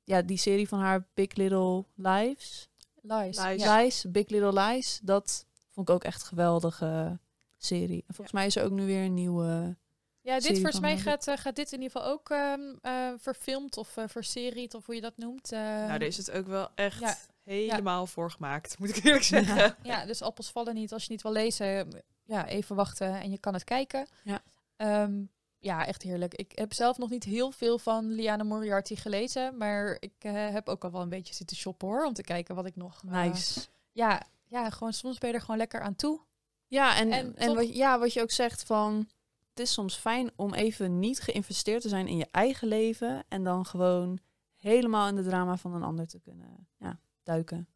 ja, 0.04 0.22
die 0.22 0.38
serie 0.38 0.68
van 0.68 0.80
haar 0.80 1.08
Big 1.14 1.34
Little 1.36 1.86
Lives. 1.96 2.70
Lies. 3.02 3.44
Lies. 3.44 3.62
Ja. 3.64 3.78
Lies, 3.82 4.06
Big 4.10 4.30
Little 4.30 4.62
Lies. 4.62 5.00
Dat 5.04 5.46
vond 5.70 5.90
ik 5.90 5.96
ook 5.96 6.04
echt 6.04 6.22
een 6.22 6.28
geweldige 6.28 7.20
serie. 7.58 8.04
En 8.08 8.14
volgens 8.14 8.36
mij 8.36 8.46
is 8.46 8.56
er 8.56 8.64
ook 8.64 8.72
nu 8.72 8.86
weer 8.86 9.04
een 9.06 9.14
nieuwe. 9.14 9.78
Ja, 10.22 10.34
dit 10.34 10.44
serie 10.44 10.56
volgens 10.62 10.76
van 10.82 10.90
mij 10.90 10.98
gaat, 10.98 11.28
eh, 11.28 11.38
gaat 11.38 11.56
dit 11.56 11.72
in 11.72 11.82
ieder 11.82 11.98
geval 11.98 12.12
ook 12.14 12.30
ehm 12.30 12.60
eh, 12.82 13.14
verfilmd 13.18 13.78
of 13.78 13.98
uh, 13.98 14.04
verseried 14.08 14.74
of 14.74 14.86
hoe 14.86 14.96
je 14.96 15.02
dat 15.02 15.18
noemt. 15.18 15.52
Eh, 15.52 15.60
nou, 15.60 15.88
daar 15.88 16.02
is 16.02 16.18
het 16.18 16.32
ook 16.32 16.48
wel 16.48 16.70
echt 16.76 17.00
ja. 17.00 17.16
helemaal 17.44 18.08
voor 18.08 18.32
gemaakt, 18.32 18.80
moet 18.80 18.90
ik 18.98 19.04
eerlijk 19.04 19.24
zeggen. 19.24 19.76
Ja, 19.84 20.06
dus 20.06 20.22
appels 20.22 20.52
vallen 20.52 20.74
niet. 20.74 20.94
Als 20.94 21.04
je 21.04 21.12
niet 21.12 21.22
wil 21.22 21.32
lezen, 21.32 21.88
ja, 22.26 22.48
even 22.48 22.76
wachten 22.76 23.22
en 23.22 23.32
je 23.32 23.38
kan 23.38 23.54
het 23.54 23.64
kijken. 23.64 24.08
Ja. 24.24 24.42
Ehm, 24.76 25.22
ja, 25.60 25.86
echt 25.86 26.02
heerlijk. 26.02 26.34
Ik 26.36 26.52
heb 26.58 26.74
zelf 26.74 26.98
nog 26.98 27.10
niet 27.10 27.24
heel 27.24 27.52
veel 27.52 27.80
van 27.80 28.12
Liana 28.12 28.44
Moriarty 28.44 28.96
gelezen, 28.96 29.58
maar 29.58 29.98
ik 30.00 30.14
eh, 30.20 30.50
heb 30.50 30.70
ook 30.70 30.84
al 30.84 30.92
wel 30.92 31.02
een 31.02 31.10
beetje 31.10 31.34
zitten 31.34 31.58
shoppen 31.58 31.88
hoor, 31.88 32.06
om 32.06 32.14
te 32.14 32.22
kijken 32.24 32.56
wat 32.56 32.66
ik 32.66 32.76
nog... 32.76 33.02
eh, 33.06 33.12
Nice. 33.24 33.60
ja, 33.92 34.22
ja, 34.48 34.70
gewoon 34.70 34.94
soms 34.94 35.18
ben 35.18 35.30
je 35.30 35.36
er 35.36 35.42
gewoon 35.42 35.58
lekker 35.58 35.82
aan 35.82 35.96
toe. 35.96 36.20
Ja, 36.68 36.96
en, 36.98 37.12
En 37.12 37.36
en, 37.36 37.48
toch- 37.48 37.56
wat, 37.56 37.76
ja, 37.76 38.00
wat 38.00 38.14
je 38.14 38.22
ook 38.22 38.32
zegt 38.32 38.64
van... 38.64 39.10
Het 39.60 39.68
is 39.68 39.74
soms 39.74 39.96
fijn 39.96 40.32
om 40.36 40.54
even 40.54 41.00
niet 41.00 41.20
geïnvesteerd 41.20 41.82
te 41.82 41.90
zijn 41.90 42.08
in 42.08 42.18
je 42.18 42.28
eigen 42.32 42.68
leven. 42.68 43.24
En 43.28 43.44
dan 43.44 43.66
gewoon 43.66 44.20
helemaal 44.56 45.08
in 45.08 45.16
de 45.16 45.24
drama 45.24 45.58
van 45.58 45.74
een 45.74 45.84
ander 45.84 46.08
te 46.08 46.20
kunnen 46.20 46.68
ja, 46.78 47.00
duiken. 47.24 47.68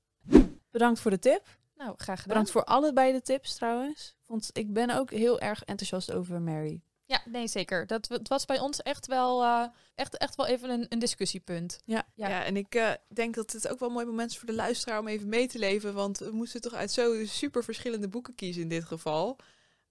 Bedankt 0.72 1.00
voor 1.00 1.12
de 1.12 1.20
tip. 1.20 1.60
Nou, 1.76 1.94
graag 1.98 2.22
gedaan. 2.22 2.28
Bedankt 2.28 2.52
voor 2.52 2.64
allebei 2.64 3.12
de 3.12 3.22
tips 3.22 3.56
trouwens. 3.56 4.16
Want 4.26 4.50
ik 4.54 4.74
ben 4.74 4.90
ook 4.90 5.12
heel 5.12 5.40
erg 5.40 5.64
enthousiast 5.64 6.12
over 6.12 6.42
Mary. 6.42 6.82
Ja, 7.06 7.22
nee, 7.26 7.48
zeker. 7.48 7.88
Dat 7.88 8.08
het 8.08 8.28
was 8.28 8.46
bij 8.46 8.60
ons 8.60 8.82
echt 8.82 9.08
wel, 9.08 9.44
eh, 9.44 9.68
echt, 9.96 10.18
echt 10.18 10.36
wel 10.36 10.46
even 10.46 10.70
een, 10.70 10.86
een 10.90 11.00
discussiepunt. 11.00 11.82
Ja, 11.86 12.08
Ja. 12.16 12.44
en 12.44 12.58
ik 12.58 12.76
eh, 12.76 12.92
denk 13.14 13.36
dat 13.36 13.52
het 13.52 13.68
ook 13.68 13.80
wel 13.80 13.88
een 13.88 13.94
mooi 13.94 14.06
moment 14.06 14.32
is 14.32 14.38
voor 14.38 14.48
de 14.48 14.54
luisteraar 14.56 15.00
om 15.00 15.08
even 15.08 15.30
mee 15.30 15.48
te 15.48 15.60
leven. 15.60 15.94
Want 15.94 16.18
we 16.18 16.32
moesten 16.32 16.62
toch 16.62 16.74
uit 16.74 16.92
zo 16.92 17.26
super 17.26 17.64
verschillende 17.64 18.08
boeken 18.08 18.36
kiezen 18.36 18.62
in 18.62 18.70
dit 18.70 18.84
geval. 18.86 19.40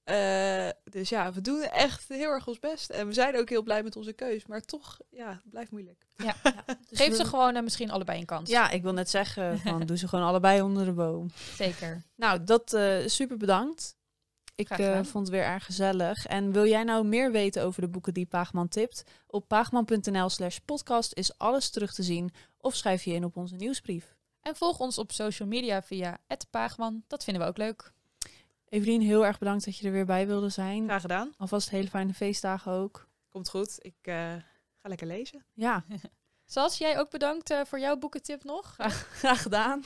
Eh, 0.05 0.69
dus 0.85 1.09
ja, 1.09 1.33
we 1.33 1.41
doen 1.41 1.63
echt 1.63 2.09
heel 2.09 2.31
erg 2.31 2.47
ons 2.47 2.59
best. 2.59 2.91
En 2.91 3.07
we 3.07 3.13
zijn 3.13 3.37
ook 3.37 3.49
heel 3.49 3.63
blij 3.63 3.83
met 3.83 3.97
onze 3.97 4.13
keus. 4.13 4.47
Maar 4.47 4.61
toch, 4.61 4.99
ja, 5.11 5.29
het 5.29 5.51
blijft 5.51 5.71
moeilijk. 5.71 6.07
Ja. 6.17 6.35
Dus 6.89 6.99
Geef 6.99 7.17
ze 7.17 7.25
gewoon 7.25 7.57
eh, 7.57 7.63
misschien 7.63 7.91
allebei 7.91 8.19
een 8.19 8.27
kans. 8.27 8.51
Ja, 8.51 8.71
ik 8.71 8.83
wil 8.83 8.93
net 8.93 9.11
zeggen, 9.11 9.59
van, 9.65 9.87
doe 9.87 9.97
ze 9.97 10.09
gewoon 10.09 10.25
allebei 10.25 10.63
onder 10.63 10.85
de 10.85 10.93
boom. 10.93 11.31
Zeker. 11.57 12.03
Nou, 12.17 12.45
dat 12.45 12.73
eh, 12.73 13.07
super 13.07 13.37
bedankt. 13.37 13.97
Ik 14.55 14.71
eh, 14.71 14.95
vond 14.95 15.27
het 15.27 15.29
weer 15.29 15.45
erg 15.45 15.65
gezellig. 15.65 16.27
En 16.27 16.53
wil 16.53 16.67
jij 16.67 16.83
nou 16.83 17.05
meer 17.05 17.33
weten 17.33 17.63
over 17.63 17.81
de 17.81 17.89
boeken 17.89 18.15
die 18.15 18.27
Paagman 18.27 18.69
tipt? 18.69 19.03
Op 19.27 19.49
paagman.nl 19.49 20.29
slash 20.29 20.57
podcast 20.65 21.13
is 21.15 21.39
alles 21.39 21.71
terug 21.71 21.95
te 21.95 22.03
zien. 22.03 22.33
Of 22.59 22.75
schrijf 22.75 23.03
je 23.03 23.13
in 23.13 23.25
op 23.25 23.37
onze 23.37 23.57
nieuwsbrief. 23.57 24.15
En 24.41 24.57
volg 24.57 24.79
ons 24.79 24.99
op 24.99 25.13
social 25.13 25.49
media 25.49 25.83
via 25.83 26.19
@paagman. 26.51 27.05
Dat 27.07 27.25
vinden 27.25 27.43
we 27.43 27.49
ook 27.49 27.57
leuk. 27.57 27.93
Evelien, 28.73 29.01
heel 29.01 29.27
erg 29.27 29.39
bedankt 29.39 29.65
dat 29.65 29.77
je 29.77 29.87
er 29.87 29.93
weer 29.93 30.05
bij 30.05 30.27
wilde 30.27 30.49
zijn. 30.49 30.85
Graag 30.85 31.01
gedaan. 31.01 31.35
Alvast 31.39 31.71
hele 31.71 31.89
fijne 31.89 32.15
feestdagen 32.15 32.73
ook. 32.73 33.09
Komt 33.29 33.49
goed. 33.49 33.77
Ik 33.79 33.95
eh, 34.03 34.15
ga 34.77 34.89
lekker 34.89 35.07
lezen. 35.07 35.45
Ja, 35.53 35.85
Sas, 36.45 36.79
jij 36.79 36.99
ook 36.99 37.11
bedankt 37.11 37.51
eh, 37.51 37.61
voor 37.65 37.81
jouw 37.81 37.97
boekentip 37.97 38.45
nog. 38.45 38.77
graag 39.21 39.43
gedaan. 39.43 39.83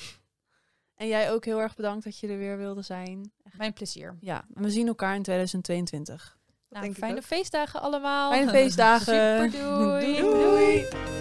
En 0.95 1.09
jij 1.09 1.33
ook 1.33 1.45
heel 1.45 1.61
erg 1.61 1.75
bedankt 1.75 2.05
dat 2.05 2.19
je 2.19 2.29
er 2.29 2.39
weer 2.39 2.59
wilde 2.59 2.83
zijn. 2.83 3.33
Mijn 3.57 3.73
plezier. 3.73 4.17
Ja, 4.21 4.45
en 4.55 4.63
we 4.63 4.71
zien 4.71 4.87
elkaar 4.87 5.15
in 5.15 5.23
2022. 5.23 6.39
Dat 6.69 6.83
Nou, 6.83 6.95
fijne 6.95 7.23
feestdagen 7.23 7.81
allemaal. 7.81 8.31
Fijne 8.31 8.51
feestdagen. 8.51 9.51
Super, 9.51 9.61
doei. 9.61 10.21
Doei. 10.21 11.16